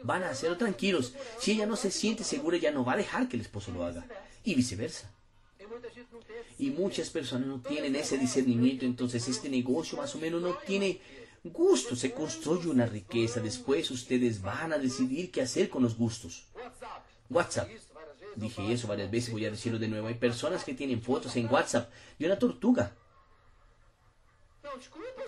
Van 0.03 0.23
a 0.23 0.29
hacerlo 0.29 0.57
tranquilos. 0.57 1.13
Si 1.39 1.51
ella 1.51 1.65
no 1.65 1.75
se 1.75 1.91
siente 1.91 2.23
segura, 2.23 2.57
ella 2.57 2.71
no 2.71 2.85
va 2.85 2.93
a 2.93 2.97
dejar 2.97 3.27
que 3.27 3.35
el 3.35 3.41
esposo 3.41 3.71
lo 3.71 3.85
haga. 3.85 4.05
Y 4.43 4.55
viceversa. 4.55 5.11
Y 6.57 6.69
muchas 6.71 7.09
personas 7.09 7.47
no 7.47 7.61
tienen 7.61 7.95
ese 7.95 8.17
discernimiento, 8.17 8.85
entonces 8.85 9.27
este 9.27 9.49
negocio 9.49 9.97
más 9.97 10.13
o 10.15 10.19
menos 10.19 10.41
no 10.41 10.53
tiene 10.65 10.99
gusto. 11.43 11.95
Se 11.95 12.11
construye 12.11 12.69
una 12.69 12.85
riqueza. 12.85 13.39
Después 13.39 13.89
ustedes 13.91 14.41
van 14.41 14.73
a 14.73 14.77
decidir 14.77 15.31
qué 15.31 15.41
hacer 15.41 15.69
con 15.69 15.83
los 15.83 15.97
gustos. 15.97 16.45
WhatsApp. 17.29 17.69
Dije 18.35 18.71
eso 18.71 18.87
varias 18.87 19.11
veces, 19.11 19.31
voy 19.31 19.45
a 19.45 19.51
decirlo 19.51 19.77
de 19.77 19.87
nuevo. 19.87 20.07
Hay 20.07 20.15
personas 20.15 20.63
que 20.63 20.73
tienen 20.73 21.01
fotos 21.01 21.35
en 21.35 21.51
WhatsApp 21.51 21.91
de 22.17 22.25
una 22.25 22.39
tortuga. 22.39 22.95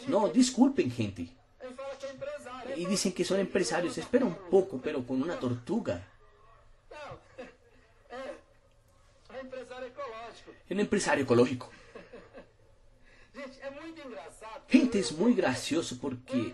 No, 0.08 0.30
disculpen, 0.30 0.92
gente. 0.92 1.30
Y 2.76 2.86
dicen 2.86 3.14
que 3.14 3.24
son 3.24 3.40
empresarios. 3.40 3.98
Espera 3.98 4.26
un 4.26 4.36
poco, 4.50 4.80
pero 4.82 5.06
con 5.06 5.22
una 5.22 5.40
tortuga. 5.40 6.08
Un 10.70 10.80
empresario 10.80 11.24
ecológico. 11.24 11.70
Gente, 14.68 15.00
es 15.00 15.12
muy 15.12 15.34
gracioso 15.34 15.98
porque 16.00 16.54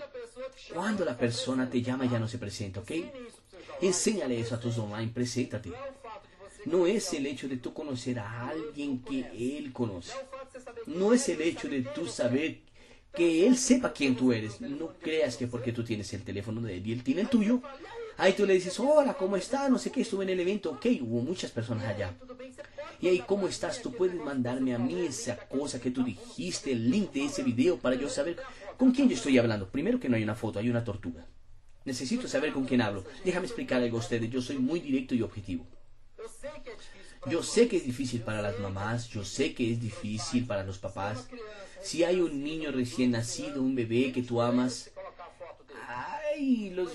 cuando 0.73 1.05
la 1.05 1.17
persona 1.17 1.69
te 1.69 1.81
llama 1.81 2.05
ya 2.05 2.19
no 2.19 2.27
se 2.27 2.37
presenta, 2.37 2.79
¿ok? 2.81 2.91
Enséñale 3.81 4.39
eso 4.39 4.55
a 4.55 4.59
tus 4.59 4.77
online, 4.77 5.11
preséntate. 5.13 5.71
No 6.65 6.85
es 6.85 7.13
el 7.13 7.25
hecho 7.25 7.47
de 7.47 7.57
tú 7.57 7.73
conocer 7.73 8.19
a 8.19 8.49
alguien 8.49 9.01
que 9.03 9.57
él 9.57 9.71
conoce. 9.71 10.13
No 10.87 11.13
es 11.13 11.29
el 11.29 11.41
hecho 11.41 11.69
de 11.69 11.81
tú 11.81 12.07
saber 12.07 12.59
que 13.13 13.47
él 13.47 13.57
sepa 13.57 13.93
quién 13.93 14.15
tú 14.15 14.31
eres. 14.31 14.61
No 14.61 14.93
creas 14.99 15.37
que 15.37 15.47
porque 15.47 15.71
tú 15.71 15.83
tienes 15.83 16.11
el 16.13 16.23
teléfono 16.23 16.61
de 16.61 16.77
él 16.77 16.87
y 16.87 16.93
él 16.93 17.03
tiene 17.03 17.21
el 17.21 17.29
tuyo, 17.29 17.61
ahí 18.17 18.33
tú 18.33 18.45
le 18.45 18.53
dices, 18.53 18.79
hola, 18.79 19.13
¿cómo 19.13 19.35
está? 19.35 19.69
No 19.69 19.77
sé 19.77 19.91
qué, 19.91 20.01
estuve 20.01 20.23
en 20.23 20.31
el 20.31 20.39
evento. 20.39 20.71
Ok, 20.71 20.85
hubo 21.01 21.21
muchas 21.21 21.51
personas 21.51 21.85
allá. 21.85 22.13
Y 23.01 23.07
ahí, 23.07 23.23
¿cómo 23.25 23.47
estás? 23.47 23.81
Tú 23.81 23.93
puedes 23.93 24.15
mandarme 24.15 24.75
a 24.75 24.79
mí 24.79 25.05
esa 25.05 25.37
cosa 25.47 25.79
que 25.79 25.91
tú 25.91 26.03
dijiste, 26.03 26.71
el 26.71 26.91
link 26.91 27.11
de 27.13 27.25
ese 27.25 27.43
video 27.43 27.77
para 27.77 27.95
yo 27.95 28.09
saber 28.09 28.37
con 28.77 28.91
quién 28.91 29.07
yo 29.07 29.15
estoy 29.15 29.37
hablando. 29.37 29.69
Primero 29.69 29.99
que 29.99 30.09
no 30.09 30.17
hay 30.17 30.23
una 30.23 30.35
foto, 30.35 30.59
hay 30.59 30.69
una 30.69 30.83
tortuga. 30.83 31.25
Necesito 31.85 32.27
saber 32.27 32.51
con 32.51 32.65
quién 32.65 32.81
hablo. 32.81 33.05
Déjame 33.23 33.45
explicar 33.45 33.81
algo 33.81 33.97
a 33.97 34.01
ustedes. 34.01 34.29
Yo 34.29 34.41
soy 34.41 34.57
muy 34.57 34.81
directo 34.81 35.15
y 35.15 35.21
objetivo. 35.21 35.65
Yo 37.27 37.43
sé 37.43 37.67
que 37.67 37.77
es 37.77 37.85
difícil 37.85 38.21
para 38.21 38.41
las 38.41 38.59
mamás, 38.59 39.09
yo 39.09 39.25
sé 39.25 39.53
que 39.53 39.73
es 39.73 39.81
difícil 39.81 40.45
para 40.45 40.63
los 40.63 40.77
papás. 40.77 41.27
Si 41.81 42.03
hay 42.03 42.19
un 42.19 42.43
niño 42.43 42.71
recién 42.71 43.11
nacido, 43.11 43.61
un 43.61 43.75
bebé 43.75 44.11
que 44.11 44.21
tú 44.21 44.41
amas, 44.41 44.91
ay, 45.87 46.71
los 46.71 46.91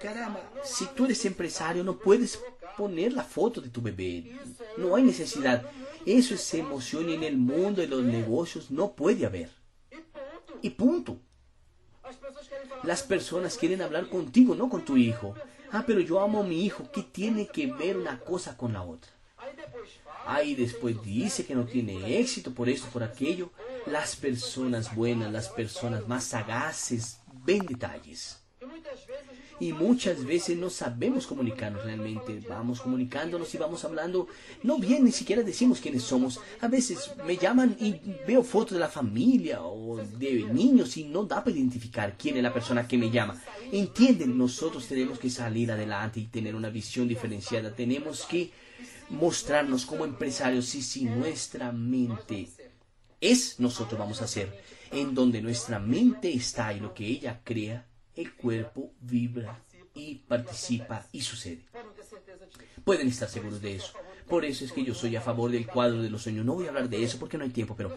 caramba, 0.00 0.40
si 0.64 0.86
tú 0.86 1.04
eres 1.04 1.24
empresario 1.24 1.84
no 1.84 1.98
puedes 1.98 2.40
poner 2.76 3.12
la 3.12 3.24
foto 3.24 3.60
de 3.60 3.70
tu 3.70 3.80
bebé. 3.80 4.38
No 4.76 4.94
hay 4.94 5.02
necesidad. 5.02 5.64
Eso 6.04 6.34
es 6.34 6.54
emoción 6.54 7.08
y 7.08 7.14
en 7.14 7.24
el 7.24 7.36
mundo 7.36 7.80
de 7.80 7.88
los 7.88 8.02
negocios 8.02 8.70
no 8.70 8.92
puede 8.92 9.26
haber. 9.26 9.50
Y 10.62 10.70
punto. 10.70 11.18
Las 12.84 13.02
personas 13.02 13.56
quieren 13.56 13.82
hablar 13.82 14.08
contigo, 14.08 14.54
no 14.54 14.68
con 14.68 14.84
tu 14.84 14.96
hijo. 14.96 15.34
Ah, 15.72 15.84
pero 15.86 16.00
yo 16.00 16.20
amo 16.20 16.40
a 16.40 16.46
mi 16.46 16.64
hijo. 16.64 16.90
¿Qué 16.92 17.02
tiene 17.02 17.48
que 17.48 17.66
ver 17.66 17.96
una 17.96 18.20
cosa 18.20 18.56
con 18.56 18.72
la 18.72 18.82
otra? 18.82 19.10
Ahí 20.26 20.54
después 20.54 21.02
dice 21.02 21.46
que 21.46 21.54
no 21.54 21.64
tiene 21.64 22.18
éxito 22.18 22.52
por 22.52 22.68
esto, 22.68 22.88
por 22.92 23.02
aquello. 23.02 23.50
Las 23.86 24.16
personas 24.16 24.94
buenas, 24.94 25.32
las 25.32 25.48
personas 25.48 26.08
más 26.08 26.24
sagaces 26.24 27.20
ven 27.44 27.64
detalles. 27.66 28.42
Y 29.58 29.72
muchas 29.72 30.24
veces 30.24 30.58
no 30.58 30.68
sabemos 30.68 31.26
comunicarnos 31.26 31.84
realmente. 31.84 32.42
Vamos 32.48 32.80
comunicándonos 32.80 33.54
y 33.54 33.58
vamos 33.58 33.84
hablando. 33.84 34.26
No 34.62 34.78
bien, 34.78 35.04
ni 35.04 35.12
siquiera 35.12 35.42
decimos 35.42 35.80
quiénes 35.80 36.02
somos. 36.02 36.40
A 36.60 36.68
veces 36.68 37.12
me 37.24 37.36
llaman 37.36 37.76
y 37.80 37.94
veo 38.26 38.42
fotos 38.42 38.74
de 38.74 38.80
la 38.80 38.88
familia 38.88 39.62
o 39.62 39.96
de 39.96 40.44
niños 40.52 40.96
y 40.96 41.04
no 41.04 41.24
da 41.24 41.42
para 41.42 41.56
identificar 41.56 42.16
quién 42.18 42.36
es 42.36 42.42
la 42.42 42.52
persona 42.52 42.86
que 42.86 42.98
me 42.98 43.10
llama. 43.10 43.40
Entienden, 43.72 44.36
nosotros 44.36 44.86
tenemos 44.86 45.18
que 45.18 45.30
salir 45.30 45.70
adelante 45.72 46.20
y 46.20 46.26
tener 46.26 46.54
una 46.54 46.68
visión 46.68 47.08
diferenciada. 47.08 47.74
Tenemos 47.74 48.26
que 48.26 48.50
mostrarnos 49.08 49.86
como 49.86 50.04
empresarios 50.04 50.74
y 50.74 50.82
si 50.82 51.04
nuestra 51.04 51.72
mente 51.72 52.50
es, 53.30 53.58
nosotros 53.60 53.98
vamos 53.98 54.20
a 54.20 54.24
hacer. 54.24 54.62
En 54.92 55.14
donde 55.14 55.42
nuestra 55.42 55.78
mente 55.78 56.32
está 56.32 56.72
y 56.72 56.80
lo 56.80 56.94
que 56.94 57.06
ella 57.06 57.40
crea, 57.42 57.86
el 58.14 58.34
cuerpo 58.34 58.92
vibra 59.00 59.62
y 59.94 60.16
participa 60.16 61.06
y 61.12 61.20
sucede. 61.22 61.64
Pueden 62.84 63.08
estar 63.08 63.28
seguros 63.28 63.60
de 63.60 63.76
eso. 63.76 63.92
Por 64.28 64.44
eso 64.44 64.64
es 64.64 64.72
que 64.72 64.84
yo 64.84 64.94
soy 64.94 65.16
a 65.16 65.20
favor 65.20 65.50
del 65.50 65.66
cuadro 65.66 66.02
de 66.02 66.10
los 66.10 66.22
sueños. 66.22 66.44
No 66.44 66.54
voy 66.54 66.66
a 66.66 66.68
hablar 66.68 66.88
de 66.88 67.02
eso 67.02 67.18
porque 67.18 67.38
no 67.38 67.44
hay 67.44 67.50
tiempo, 67.50 67.74
pero 67.76 67.96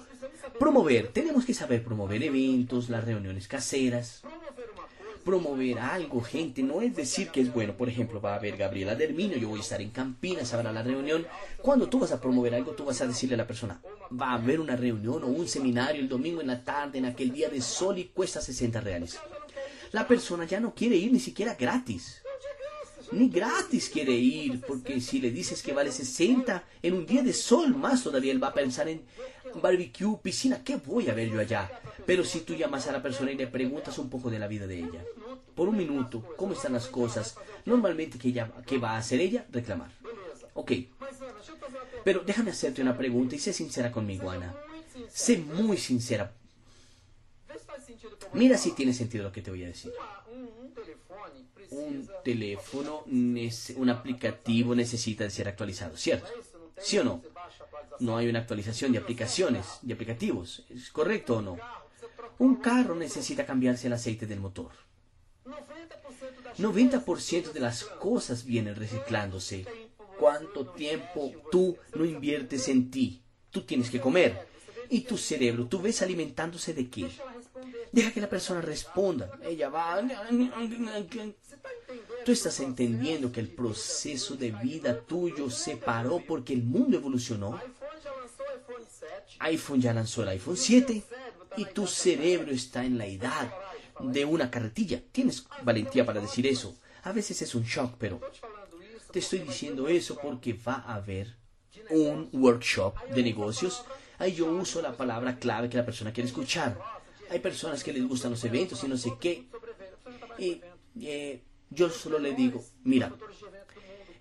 promover, 0.59 1.09
tenemos 1.09 1.45
que 1.45 1.53
saber 1.53 1.83
promover 1.83 2.21
eventos, 2.23 2.89
las 2.89 3.03
reuniones 3.03 3.47
caseras, 3.47 4.23
promover 5.29 5.77
algo, 5.77 6.21
gente, 6.21 6.63
no 6.63 6.81
es 6.81 6.95
decir 6.95 7.29
que 7.29 7.39
es 7.39 7.53
bueno. 7.53 7.77
Por 7.77 7.87
ejemplo, 7.87 8.19
va 8.19 8.33
a 8.33 8.37
haber 8.37 8.57
Gabriela 8.57 8.95
Dermino, 8.95 9.35
yo 9.35 9.49
voy 9.49 9.59
a 9.59 9.61
estar 9.61 9.79
en 9.79 9.91
Campinas, 9.91 10.55
habrá 10.55 10.71
la 10.71 10.81
reunión. 10.81 11.27
Cuando 11.61 11.87
tú 11.87 11.99
vas 11.99 12.11
a 12.11 12.19
promover 12.19 12.55
algo, 12.55 12.71
tú 12.71 12.85
vas 12.85 12.99
a 13.01 13.05
decirle 13.05 13.35
a 13.35 13.37
la 13.37 13.45
persona, 13.45 13.79
va 14.19 14.31
a 14.31 14.33
haber 14.33 14.59
una 14.59 14.75
reunión 14.75 15.23
o 15.23 15.27
un 15.27 15.47
seminario 15.47 16.01
el 16.01 16.09
domingo 16.09 16.41
en 16.41 16.47
la 16.47 16.63
tarde, 16.63 16.97
en 16.97 17.05
aquel 17.05 17.31
día 17.31 17.47
de 17.47 17.61
sol 17.61 17.99
y 17.99 18.05
cuesta 18.05 18.41
60 18.41 18.81
reales. 18.81 19.19
La 19.91 20.07
persona 20.07 20.45
ya 20.45 20.59
no 20.59 20.73
quiere 20.73 20.95
ir 20.95 21.11
ni 21.11 21.19
siquiera 21.19 21.53
gratis. 21.53 22.23
Ni 23.11 23.29
gratis 23.29 23.89
quiere 23.89 24.13
ir, 24.13 24.61
porque 24.61 24.99
si 24.99 25.19
le 25.19 25.29
dices 25.29 25.61
que 25.61 25.73
vale 25.73 25.91
60 25.91 26.63
en 26.81 26.93
un 26.93 27.05
día 27.05 27.21
de 27.21 27.33
sol, 27.33 27.75
más 27.75 28.03
todavía 28.03 28.31
él 28.31 28.43
va 28.43 28.47
a 28.47 28.53
pensar 28.53 28.87
en 28.87 29.03
barbecue, 29.61 30.19
piscina, 30.21 30.63
¿qué 30.63 30.77
voy 30.77 31.09
a 31.09 31.13
ver 31.13 31.29
yo 31.29 31.39
allá? 31.39 31.69
Pero 32.05 32.23
si 32.23 32.41
tú 32.41 32.55
llamas 32.55 32.87
a 32.87 32.91
la 32.91 33.01
persona 33.01 33.31
y 33.31 33.35
le 33.35 33.47
preguntas 33.47 33.97
un 33.97 34.09
poco 34.09 34.29
de 34.29 34.39
la 34.39 34.47
vida 34.47 34.67
de 34.67 34.79
ella, 34.79 35.03
por 35.59 35.67
un 35.67 35.75
minuto, 35.75 36.23
¿cómo 36.37 36.53
están 36.53 36.71
las 36.71 36.87
cosas? 36.87 37.35
Normalmente, 37.65 38.17
¿qué, 38.17 38.77
va 38.77 38.91
a 38.91 38.97
hacer 38.97 39.19
ella? 39.19 39.45
Reclamar. 39.51 39.91
Ok. 40.53 40.71
Pero 42.05 42.21
déjame 42.21 42.51
hacerte 42.51 42.81
una 42.81 42.97
pregunta 42.97 43.35
y 43.35 43.39
sé 43.39 43.51
sincera 43.51 43.91
conmigo, 43.91 44.31
Ana. 44.31 44.55
Sé 45.09 45.37
muy 45.39 45.75
sincera. 45.75 46.31
Mira 48.31 48.57
si 48.57 48.71
tiene 48.71 48.93
sentido 48.93 49.25
lo 49.25 49.33
que 49.33 49.41
te 49.41 49.51
voy 49.51 49.65
a 49.65 49.67
decir 49.67 49.91
un 51.71 52.09
teléfono, 52.23 53.03
un 53.05 53.89
aplicativo 53.89 54.73
necesita 54.73 55.29
ser 55.29 55.49
actualizado, 55.49 55.97
¿cierto? 55.97 56.29
¿Sí 56.79 56.97
o 56.97 57.03
no? 57.03 57.21
No 57.99 58.15
hay 58.15 58.29
una 58.29 58.39
actualización 58.39 58.93
de 58.93 58.97
aplicaciones, 58.97 59.65
de 59.81 59.93
aplicativos, 59.93 60.65
¿es 60.69 60.89
correcto 60.89 61.37
o 61.37 61.41
no? 61.41 61.57
Un 62.37 62.55
carro 62.55 62.95
necesita 62.95 63.45
cambiarse 63.45 63.87
el 63.87 63.93
aceite 63.93 64.25
del 64.25 64.39
motor. 64.39 64.71
90% 66.57 67.51
de 67.51 67.59
las 67.59 67.83
cosas 67.83 68.45
vienen 68.45 68.75
reciclándose. 68.75 69.65
¿Cuánto 70.19 70.67
tiempo 70.67 71.31
tú 71.51 71.77
no 71.95 72.05
inviertes 72.05 72.67
en 72.67 72.91
ti? 72.91 73.21
Tú 73.51 73.61
tienes 73.61 73.89
que 73.89 74.01
comer. 74.01 74.47
¿Y 74.89 75.01
tu 75.01 75.17
cerebro? 75.17 75.67
¿Tú 75.67 75.81
ves 75.81 76.01
alimentándose 76.01 76.73
de 76.73 76.89
qué? 76.89 77.09
Deja 77.91 78.11
que 78.11 78.21
la 78.21 78.29
persona 78.29 78.61
responda. 78.61 79.31
Ella 79.43 79.69
va... 79.69 80.01
Tú 82.25 82.31
estás 82.31 82.59
entendiendo 82.59 83.31
que 83.31 83.39
el 83.39 83.49
proceso 83.49 84.35
de 84.35 84.51
vida 84.51 84.99
tuyo 84.99 85.49
se 85.49 85.77
paró 85.77 86.21
porque 86.27 86.53
el 86.53 86.63
mundo 86.63 86.97
evolucionó. 86.97 87.59
iPhone 89.39 89.81
ya 89.81 89.93
lanzó 89.93 90.23
el 90.23 90.29
iPhone 90.29 90.57
7 90.57 91.03
y 91.57 91.65
tu 91.65 91.87
cerebro 91.87 92.51
está 92.51 92.83
en 92.83 92.97
la 92.97 93.05
edad 93.05 93.51
de 93.99 94.25
una 94.25 94.49
carretilla. 94.49 95.01
Tienes 95.11 95.45
valentía 95.63 96.05
para 96.05 96.21
decir 96.21 96.47
eso. 96.47 96.77
A 97.03 97.11
veces 97.11 97.41
es 97.41 97.55
un 97.55 97.63
shock, 97.63 97.95
pero 97.97 98.19
te 99.11 99.19
estoy 99.19 99.39
diciendo 99.39 99.87
eso 99.87 100.17
porque 100.21 100.53
va 100.53 100.83
a 100.85 100.95
haber 100.95 101.35
un 101.89 102.29
workshop 102.33 102.99
de 103.09 103.23
negocios. 103.23 103.83
Ahí 104.17 104.33
yo 104.33 104.51
uso 104.51 104.81
la 104.81 104.95
palabra 104.95 105.39
clave 105.39 105.69
que 105.69 105.77
la 105.77 105.85
persona 105.85 106.11
quiere 106.11 106.27
escuchar. 106.27 106.77
Hay 107.29 107.39
personas 107.39 107.83
que 107.83 107.93
les 107.93 108.07
gustan 108.07 108.31
los 108.31 108.43
eventos 108.43 108.83
y 108.83 108.87
no 108.87 108.97
sé 108.97 109.13
qué. 109.19 109.47
Y 110.37 110.61
eh, 111.01 111.43
yo 111.69 111.89
solo 111.89 112.19
le 112.19 112.33
digo, 112.33 112.63
mira, 112.83 113.13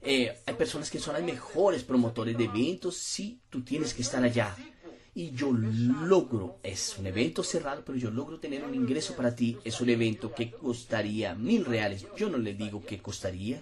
eh, 0.02 0.38
hay 0.46 0.54
personas 0.54 0.90
que 0.90 0.98
son 0.98 1.14
las 1.14 1.22
mejores 1.22 1.82
promotores 1.82 2.36
de 2.36 2.44
eventos, 2.44 2.96
sí, 2.96 3.40
tú 3.50 3.62
tienes 3.62 3.94
que 3.94 4.02
estar 4.02 4.22
allá. 4.22 4.54
Y 5.18 5.32
yo 5.32 5.50
logro, 5.50 6.60
es 6.62 6.96
un 6.96 7.08
evento 7.08 7.42
cerrado, 7.42 7.82
pero 7.84 7.98
yo 7.98 8.08
logro 8.08 8.38
tener 8.38 8.62
un 8.62 8.72
ingreso 8.72 9.16
para 9.16 9.34
ti. 9.34 9.58
Es 9.64 9.80
un 9.80 9.90
evento 9.90 10.32
que 10.32 10.52
costaría 10.52 11.34
mil 11.34 11.64
reales. 11.64 12.06
Yo 12.16 12.30
no 12.30 12.38
le 12.38 12.54
digo 12.54 12.86
que 12.86 13.02
costaría. 13.02 13.60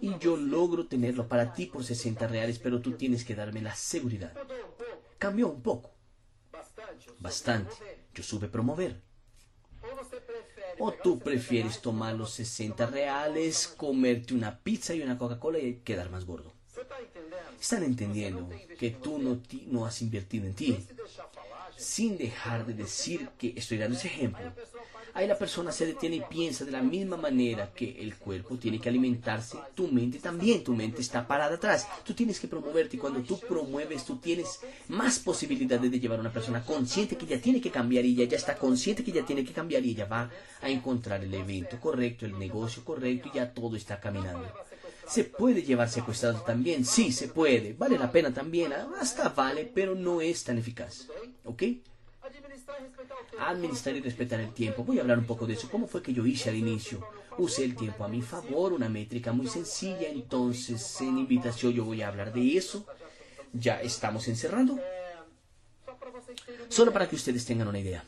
Y 0.00 0.18
yo 0.18 0.36
logro 0.36 0.88
tenerlo 0.88 1.28
para 1.28 1.52
ti 1.52 1.66
por 1.66 1.84
60 1.84 2.26
reales, 2.26 2.58
pero 2.58 2.80
tú 2.80 2.94
tienes 2.94 3.24
que 3.24 3.36
darme 3.36 3.62
la 3.62 3.76
seguridad. 3.76 4.34
Cambió 5.18 5.50
un 5.50 5.62
poco. 5.62 5.92
Bastante. 7.20 7.76
Yo 8.12 8.24
supe 8.24 8.48
promover. 8.48 9.00
¿O 10.80 10.90
tú 10.94 11.20
prefieres 11.20 11.80
tomar 11.80 12.16
los 12.16 12.32
60 12.32 12.86
reales, 12.86 13.68
comerte 13.68 14.34
una 14.34 14.58
pizza 14.58 14.96
y 14.96 15.02
una 15.02 15.16
Coca-Cola 15.16 15.60
y 15.60 15.76
quedar 15.84 16.10
más 16.10 16.24
gordo? 16.24 16.52
Están 17.60 17.84
entendiendo 17.84 18.48
que 18.78 18.90
tú 18.90 19.18
no, 19.18 19.40
no 19.66 19.86
has 19.86 20.02
invertido 20.02 20.46
en 20.46 20.54
ti, 20.54 20.78
sin 21.76 22.18
dejar 22.18 22.66
de 22.66 22.74
decir 22.74 23.28
que 23.38 23.54
estoy 23.56 23.78
dando 23.78 23.96
ese 23.96 24.08
ejemplo. 24.08 24.52
Ahí 25.14 25.26
la 25.26 25.36
persona 25.36 25.72
se 25.72 25.84
detiene 25.84 26.16
y 26.16 26.22
piensa 26.22 26.64
de 26.64 26.70
la 26.70 26.82
misma 26.82 27.18
manera 27.18 27.70
que 27.74 28.00
el 28.00 28.16
cuerpo 28.16 28.56
tiene 28.56 28.80
que 28.80 28.88
alimentarse, 28.88 29.58
tu 29.74 29.88
mente 29.88 30.18
también, 30.18 30.64
tu 30.64 30.74
mente 30.74 31.02
está 31.02 31.26
parada 31.26 31.56
atrás. 31.56 31.86
Tú 32.02 32.14
tienes 32.14 32.40
que 32.40 32.48
promoverte 32.48 32.96
y 32.96 32.98
cuando 32.98 33.20
tú 33.20 33.38
promueves, 33.38 34.06
tú 34.06 34.16
tienes 34.16 34.60
más 34.88 35.18
posibilidades 35.18 35.90
de 35.90 36.00
llevar 36.00 36.18
a 36.18 36.22
una 36.22 36.32
persona 36.32 36.64
consciente 36.64 37.16
que 37.16 37.26
ya 37.26 37.38
tiene 37.38 37.60
que 37.60 37.70
cambiar 37.70 38.06
y 38.06 38.12
ella 38.12 38.30
ya 38.30 38.38
está 38.38 38.56
consciente 38.56 39.04
que 39.04 39.12
ya 39.12 39.24
tiene 39.24 39.44
que 39.44 39.52
cambiar 39.52 39.84
y 39.84 39.90
ella 39.90 40.06
va 40.06 40.30
a 40.62 40.70
encontrar 40.70 41.22
el 41.22 41.34
evento 41.34 41.78
correcto, 41.78 42.24
el 42.24 42.38
negocio 42.38 42.82
correcto 42.82 43.28
y 43.28 43.36
ya 43.36 43.52
todo 43.52 43.76
está 43.76 44.00
caminando. 44.00 44.50
¿Se 45.06 45.24
puede 45.24 45.62
llevar 45.62 45.88
secuestrado 45.88 46.40
también? 46.42 46.84
Sí, 46.84 47.12
se 47.12 47.28
puede. 47.28 47.74
Vale 47.74 47.98
la 47.98 48.10
pena 48.10 48.32
también. 48.32 48.72
Hasta 48.72 49.28
vale, 49.30 49.70
pero 49.72 49.94
no 49.94 50.20
es 50.20 50.44
tan 50.44 50.58
eficaz. 50.58 51.08
¿Ok? 51.44 51.62
Administrar 53.38 53.96
y 53.96 54.00
respetar 54.00 54.40
el 54.40 54.52
tiempo. 54.52 54.84
Voy 54.84 54.98
a 54.98 55.02
hablar 55.02 55.18
un 55.18 55.26
poco 55.26 55.46
de 55.46 55.54
eso. 55.54 55.68
¿Cómo 55.70 55.86
fue 55.86 56.02
que 56.02 56.12
yo 56.12 56.24
hice 56.24 56.50
al 56.50 56.56
inicio? 56.56 57.06
Usé 57.38 57.64
el 57.64 57.76
tiempo 57.76 58.04
a 58.04 58.08
mi 58.08 58.22
favor, 58.22 58.72
una 58.72 58.88
métrica 58.88 59.32
muy 59.32 59.48
sencilla. 59.48 60.08
Entonces, 60.08 61.00
en 61.00 61.18
invitación 61.18 61.72
yo 61.72 61.84
voy 61.84 62.02
a 62.02 62.08
hablar 62.08 62.32
de 62.32 62.56
eso. 62.56 62.86
Ya 63.52 63.80
estamos 63.80 64.28
encerrando. 64.28 64.78
Solo 66.68 66.92
para 66.92 67.08
que 67.08 67.16
ustedes 67.16 67.44
tengan 67.44 67.68
una 67.68 67.78
idea. 67.78 68.04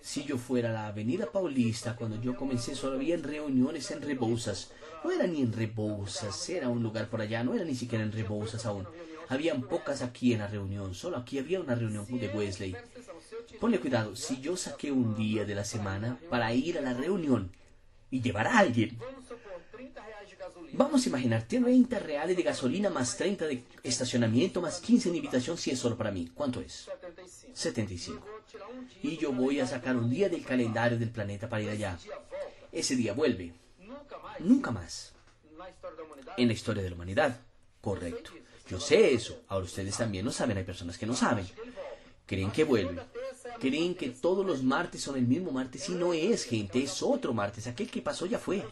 Si 0.00 0.24
yo 0.24 0.38
fuera 0.38 0.70
a 0.70 0.72
la 0.72 0.86
Avenida 0.88 1.30
Paulista, 1.30 1.96
cuando 1.96 2.20
yo 2.20 2.36
comencé, 2.36 2.74
solo 2.74 2.96
había 2.96 3.16
reuniones 3.16 3.90
en 3.90 4.02
Rebosas. 4.02 4.72
No 5.04 5.10
era 5.10 5.26
ni 5.26 5.42
en 5.42 5.52
Rebosas, 5.52 6.48
era 6.48 6.68
un 6.68 6.82
lugar 6.82 7.08
por 7.08 7.20
allá, 7.20 7.42
no 7.44 7.54
era 7.54 7.64
ni 7.64 7.74
siquiera 7.74 8.04
en 8.04 8.12
Rebosas 8.12 8.66
aún. 8.66 8.86
Habían 9.28 9.62
pocas 9.62 10.02
aquí 10.02 10.32
en 10.32 10.40
la 10.40 10.48
reunión, 10.48 10.94
solo 10.94 11.16
aquí 11.16 11.38
había 11.38 11.60
una 11.60 11.74
reunión 11.74 12.06
de 12.06 12.28
Wesley. 12.28 12.76
Ponle 13.60 13.78
cuidado, 13.78 14.16
si 14.16 14.40
yo 14.40 14.56
saqué 14.56 14.90
un 14.90 15.14
día 15.14 15.44
de 15.44 15.54
la 15.54 15.64
semana 15.64 16.18
para 16.28 16.52
ir 16.52 16.78
a 16.78 16.80
la 16.80 16.94
reunión 16.94 17.52
y 18.10 18.20
llevar 18.20 18.48
a 18.48 18.58
alguien, 18.58 18.98
vamos 20.72 21.04
a 21.04 21.08
imaginar 21.08 21.46
30 21.46 21.98
reales 21.98 22.36
de 22.36 22.42
gasolina 22.42 22.90
más 22.90 23.16
30 23.16 23.46
de 23.46 23.62
estacionamiento 23.82 24.60
más 24.60 24.80
15 24.80 25.10
de 25.10 25.16
invitación 25.16 25.56
si 25.56 25.70
es 25.70 25.78
solo 25.78 25.96
para 25.96 26.10
mí. 26.10 26.30
¿Cuánto 26.34 26.60
es? 26.60 26.88
75. 27.52 28.39
Y 29.02 29.16
yo 29.16 29.32
voy 29.32 29.60
a 29.60 29.66
sacar 29.66 29.96
un 29.96 30.10
día 30.10 30.28
del 30.28 30.44
calendario 30.44 30.98
del 30.98 31.10
planeta 31.10 31.48
para 31.48 31.62
ir 31.62 31.70
allá. 31.70 31.98
Ese 32.72 32.96
día 32.96 33.12
vuelve. 33.12 33.52
Nunca 34.40 34.70
más. 34.70 35.12
En 36.36 36.48
la 36.48 36.54
historia 36.54 36.82
de 36.82 36.90
la 36.90 36.96
humanidad. 36.96 37.40
Correcto. 37.80 38.32
Yo 38.68 38.78
sé 38.78 39.12
eso. 39.12 39.42
Ahora 39.48 39.64
ustedes 39.64 39.96
también 39.96 40.24
lo 40.24 40.32
saben. 40.32 40.56
Hay 40.56 40.64
personas 40.64 40.96
que 40.96 41.06
no 41.06 41.14
saben. 41.14 41.46
Creen 42.26 42.50
que 42.52 42.64
vuelve. 42.64 43.02
Creen 43.58 43.94
que 43.94 44.10
todos 44.10 44.46
los 44.46 44.62
martes 44.62 45.02
son 45.02 45.16
el 45.16 45.26
mismo 45.26 45.50
martes 45.50 45.88
y 45.88 45.92
no 45.92 46.14
es, 46.14 46.44
gente. 46.44 46.82
Es 46.82 47.02
otro 47.02 47.34
martes. 47.34 47.66
Aquel 47.66 47.90
que 47.90 48.02
pasó 48.02 48.26
ya 48.26 48.38
fue. 48.38 48.64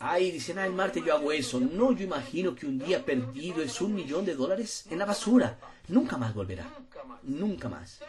Ay, 0.00 0.30
dicen, 0.30 0.58
ah, 0.58 0.66
el 0.66 0.72
martes 0.72 1.04
yo 1.04 1.14
hago 1.14 1.30
eso. 1.30 1.60
No, 1.60 1.92
yo 1.92 2.04
imagino 2.04 2.54
que 2.54 2.66
un 2.66 2.78
día 2.78 3.04
perdido 3.04 3.62
es 3.62 3.80
un 3.80 3.94
millón 3.94 4.24
de 4.24 4.34
dólares 4.34 4.86
en 4.90 4.98
la 4.98 5.04
basura. 5.04 5.58
Nunca 5.88 6.16
más 6.16 6.34
volverá. 6.34 6.66
Nunca 7.22 7.68
más. 7.68 8.00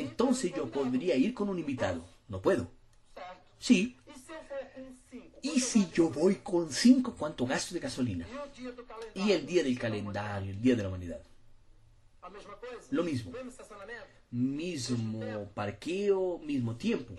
Entonces 0.00 0.52
yo 0.54 0.70
podría 0.70 1.16
ir 1.16 1.34
con 1.34 1.48
un 1.48 1.58
invitado. 1.58 2.04
No 2.28 2.40
puedo. 2.40 2.70
Sí. 3.58 3.96
¿Y 5.42 5.60
si 5.60 5.88
yo 5.92 6.10
voy 6.10 6.36
con 6.36 6.72
cinco, 6.72 7.14
cuánto 7.16 7.46
gasto 7.46 7.74
de 7.74 7.80
gasolina? 7.80 8.26
Y 9.14 9.32
el 9.32 9.46
día 9.46 9.62
del 9.62 9.78
calendario, 9.78 10.50
el 10.50 10.60
día 10.60 10.74
de 10.74 10.82
la 10.82 10.88
humanidad. 10.88 11.20
Lo 12.90 13.04
mismo. 13.04 13.32
Mismo 14.30 15.50
parqueo, 15.54 16.38
mismo 16.38 16.76
tiempo. 16.76 17.14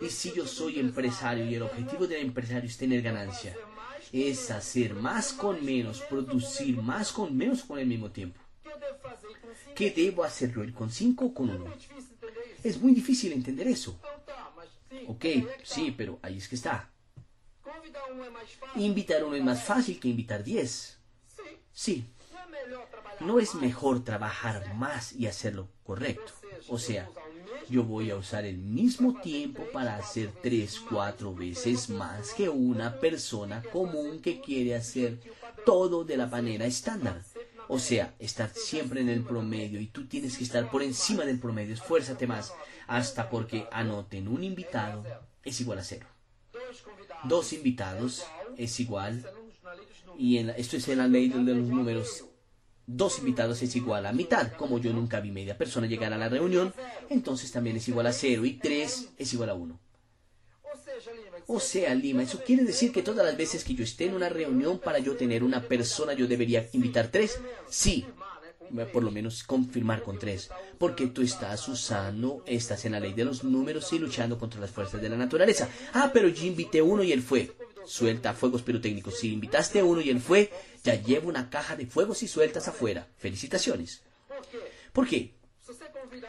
Y 0.00 0.08
si 0.08 0.32
yo 0.32 0.46
soy 0.46 0.80
empresario 0.80 1.46
y 1.46 1.54
el 1.54 1.62
objetivo 1.62 2.06
del 2.06 2.22
empresario 2.22 2.68
es 2.68 2.76
tener 2.76 3.00
ganancia, 3.00 3.56
es 4.12 4.50
hacer 4.50 4.94
más 4.94 5.32
con 5.32 5.64
menos, 5.64 6.00
producir 6.02 6.82
más 6.82 7.12
con 7.12 7.36
menos 7.36 7.62
con 7.62 7.78
el 7.78 7.86
mismo 7.86 8.10
tiempo. 8.10 8.40
¿Qué 9.74 9.90
debo 9.90 10.24
hacerlo? 10.24 10.62
¿El 10.62 10.72
con 10.72 10.90
5 10.90 11.24
o 11.24 11.34
con 11.34 11.50
1? 11.50 11.74
Es 12.62 12.80
muy 12.80 12.92
difícil 12.92 13.32
entender 13.32 13.66
eso. 13.68 13.98
Ok, 15.06 15.24
sí, 15.62 15.94
pero 15.96 16.18
ahí 16.22 16.38
es 16.38 16.48
que 16.48 16.54
está. 16.54 16.90
Invitar 18.76 19.24
uno 19.24 19.36
es 19.36 19.44
más 19.44 19.62
fácil 19.62 19.98
que 19.98 20.08
invitar 20.08 20.42
10. 20.42 20.98
Sí. 21.72 22.04
¿No 23.20 23.38
es 23.38 23.54
mejor 23.54 24.04
trabajar 24.04 24.74
más 24.74 25.12
y 25.12 25.26
hacerlo 25.26 25.68
correcto? 25.84 26.32
O 26.68 26.78
sea, 26.78 27.08
yo 27.68 27.84
voy 27.84 28.10
a 28.10 28.16
usar 28.16 28.44
el 28.44 28.58
mismo 28.58 29.20
tiempo 29.20 29.64
para 29.72 29.96
hacer 29.96 30.32
3, 30.42 30.80
4 30.90 31.34
veces 31.34 31.90
más 31.90 32.32
que 32.34 32.48
una 32.48 32.98
persona 32.98 33.62
común 33.72 34.20
que 34.20 34.40
quiere 34.40 34.74
hacer 34.74 35.20
todo 35.64 36.04
de 36.04 36.16
la 36.16 36.26
manera 36.26 36.66
estándar. 36.66 37.22
O 37.68 37.78
sea, 37.78 38.14
estar 38.18 38.50
siempre 38.50 39.00
en 39.00 39.08
el 39.08 39.22
promedio 39.22 39.80
y 39.80 39.86
tú 39.86 40.06
tienes 40.06 40.36
que 40.36 40.44
estar 40.44 40.70
por 40.70 40.82
encima 40.82 41.24
del 41.24 41.38
promedio. 41.38 41.74
Esfuérzate 41.74 42.26
más 42.26 42.52
hasta 42.86 43.30
porque 43.30 43.66
anoten 43.72 44.28
un 44.28 44.44
invitado 44.44 45.04
es 45.42 45.60
igual 45.60 45.78
a 45.78 45.84
cero. 45.84 46.06
Dos 47.24 47.52
invitados 47.52 48.24
es 48.56 48.78
igual, 48.80 49.24
y 50.18 50.38
en 50.38 50.50
esto 50.50 50.76
es 50.76 50.88
en 50.88 50.98
la 50.98 51.08
ley 51.08 51.28
de 51.28 51.54
los 51.54 51.68
números, 51.68 52.24
dos 52.86 53.18
invitados 53.18 53.62
es 53.62 53.74
igual 53.76 54.06
a 54.06 54.12
mitad. 54.12 54.52
Como 54.52 54.78
yo 54.78 54.92
nunca 54.92 55.20
vi 55.20 55.30
media 55.30 55.56
persona 55.56 55.86
llegar 55.86 56.12
a 56.12 56.18
la 56.18 56.28
reunión, 56.28 56.72
entonces 57.08 57.50
también 57.50 57.76
es 57.76 57.88
igual 57.88 58.06
a 58.06 58.12
cero 58.12 58.44
y 58.44 58.54
tres 58.54 59.08
es 59.16 59.32
igual 59.32 59.50
a 59.50 59.54
uno. 59.54 59.80
O 61.46 61.60
sea, 61.60 61.94
Lima, 61.94 62.22
eso 62.22 62.42
quiere 62.44 62.64
decir 62.64 62.92
que 62.92 63.02
todas 63.02 63.26
las 63.26 63.36
veces 63.36 63.64
que 63.64 63.74
yo 63.74 63.84
esté 63.84 64.06
en 64.06 64.14
una 64.14 64.28
reunión 64.28 64.78
para 64.78 64.98
yo 64.98 65.16
tener 65.16 65.44
una 65.44 65.62
persona, 65.62 66.14
yo 66.14 66.26
debería 66.26 66.68
invitar 66.72 67.08
tres. 67.08 67.38
Sí, 67.68 68.06
por 68.92 69.02
lo 69.02 69.10
menos 69.10 69.44
confirmar 69.44 70.02
con 70.02 70.18
tres, 70.18 70.50
porque 70.78 71.06
tú 71.08 71.22
estás 71.22 71.68
usando, 71.68 72.42
estás 72.46 72.84
en 72.84 72.92
la 72.92 73.00
ley 73.00 73.12
de 73.12 73.24
los 73.24 73.44
números 73.44 73.92
y 73.92 73.98
luchando 73.98 74.38
contra 74.38 74.60
las 74.60 74.70
fuerzas 74.70 75.00
de 75.00 75.08
la 75.08 75.16
naturaleza. 75.16 75.68
Ah, 75.92 76.10
pero 76.12 76.28
yo 76.28 76.44
invité 76.44 76.82
uno 76.82 77.02
y 77.02 77.12
él 77.12 77.22
fue. 77.22 77.52
Suelta 77.86 78.32
fuegos 78.32 78.62
pirotécnicos. 78.62 79.18
Si 79.18 79.32
invitaste 79.32 79.82
uno 79.82 80.00
y 80.00 80.08
él 80.08 80.20
fue, 80.20 80.50
ya 80.82 80.94
lleva 80.94 81.28
una 81.28 81.50
caja 81.50 81.76
de 81.76 81.86
fuegos 81.86 82.22
y 82.22 82.28
sueltas 82.28 82.66
afuera. 82.66 83.06
Felicitaciones. 83.18 84.02
¿Por 84.92 85.06
qué? 85.06 85.34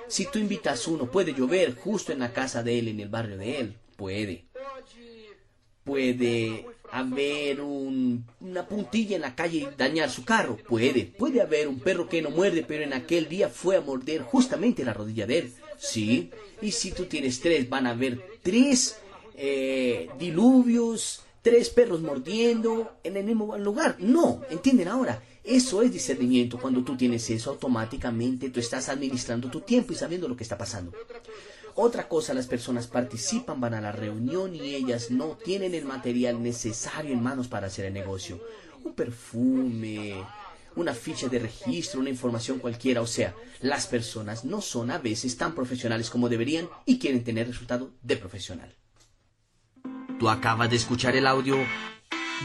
Si 0.07 0.25
tú 0.25 0.39
invitas 0.39 0.87
uno, 0.87 1.09
puede 1.09 1.33
llover 1.33 1.75
justo 1.75 2.11
en 2.11 2.19
la 2.19 2.33
casa 2.33 2.61
de 2.61 2.79
él, 2.79 2.89
en 2.89 2.99
el 2.99 3.09
barrio 3.09 3.37
de 3.37 3.59
él. 3.59 3.77
Puede. 3.95 4.45
Puede 5.85 6.65
haber 6.91 7.61
una 7.61 8.67
puntilla 8.67 9.15
en 9.15 9.21
la 9.21 9.35
calle 9.35 9.59
y 9.59 9.67
dañar 9.77 10.09
su 10.09 10.25
carro. 10.25 10.57
Puede. 10.67 11.05
Puede 11.05 11.41
haber 11.41 11.67
un 11.67 11.79
perro 11.79 12.09
que 12.09 12.21
no 12.21 12.29
muerde, 12.29 12.65
pero 12.67 12.83
en 12.83 12.93
aquel 12.93 13.29
día 13.29 13.49
fue 13.49 13.77
a 13.77 13.81
morder 13.81 14.21
justamente 14.21 14.83
la 14.83 14.93
rodilla 14.93 15.27
de 15.27 15.39
él. 15.39 15.53
Sí. 15.77 16.31
Y 16.61 16.71
si 16.71 16.91
tú 16.91 17.05
tienes 17.05 17.39
tres, 17.39 17.69
van 17.69 17.87
a 17.87 17.91
haber 17.91 18.19
tres 18.41 18.97
eh, 19.37 20.09
diluvios, 20.19 21.21
tres 21.41 21.69
perros 21.69 22.01
mordiendo 22.01 22.97
en 23.03 23.17
el 23.17 23.25
mismo 23.25 23.57
lugar. 23.57 23.97
No, 23.99 24.41
¿entienden 24.49 24.87
ahora? 24.87 25.21
Eso 25.43 25.83
es 25.83 25.91
discernimiento. 25.91 26.57
Cuando 26.59 26.83
tú 26.83 26.97
tienes 26.97 27.29
eso, 27.29 27.51
automáticamente 27.51 28.49
tú 28.49 28.59
estás 28.59 28.89
administrando 28.89 29.51
tu 29.51 29.61
tiempo 29.61 29.93
y 29.93 29.95
sabiendo 29.95 30.27
lo 30.27 30.35
que 30.35 30.43
está 30.43 30.57
pasando. 30.57 30.91
Otra 31.77 32.07
cosa, 32.07 32.33
las 32.33 32.47
personas 32.47 32.87
participan, 32.87 33.59
van 33.59 33.73
a 33.73 33.81
la 33.81 33.91
reunión 33.91 34.55
y 34.55 34.75
ellas 34.75 35.11
no 35.11 35.37
tienen 35.43 35.75
el 35.75 35.83
material 35.83 36.41
necesario 36.41 37.11
en 37.11 37.21
manos 37.21 37.49
para 37.49 37.67
hacer 37.67 37.83
el 37.83 37.93
negocio. 37.93 38.41
Un 38.85 38.93
perfume, 38.93 40.15
una 40.77 40.93
ficha 40.93 41.27
de 41.27 41.39
registro, 41.39 41.99
una 41.99 42.09
información 42.09 42.59
cualquiera. 42.59 43.01
O 43.01 43.07
sea, 43.07 43.35
las 43.59 43.87
personas 43.87 44.45
no 44.45 44.61
son 44.61 44.89
a 44.89 44.99
veces 44.99 45.35
tan 45.35 45.53
profesionales 45.53 46.09
como 46.09 46.29
deberían 46.29 46.69
y 46.85 46.97
quieren 46.97 47.25
tener 47.25 47.47
resultado 47.47 47.91
de 48.01 48.15
profesional. 48.15 48.73
Tú 50.17 50.29
acabas 50.29 50.69
de 50.69 50.77
escuchar 50.77 51.17
el 51.17 51.27
audio. 51.27 51.57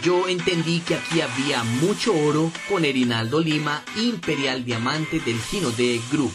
Yo 0.03 0.27
entendí 0.27 0.81
que 0.81 0.97
aquí 0.97 1.21
había 1.21 1.63
mucho 1.63 2.13
oro 2.17 2.51
con 2.69 2.85
Erinaldo 2.85 3.39
Lima, 3.39 3.85
Imperial 3.97 4.65
Diamante 4.65 5.21
del 5.21 5.39
Gino 5.39 5.71
de 5.71 6.01
Group. 6.11 6.35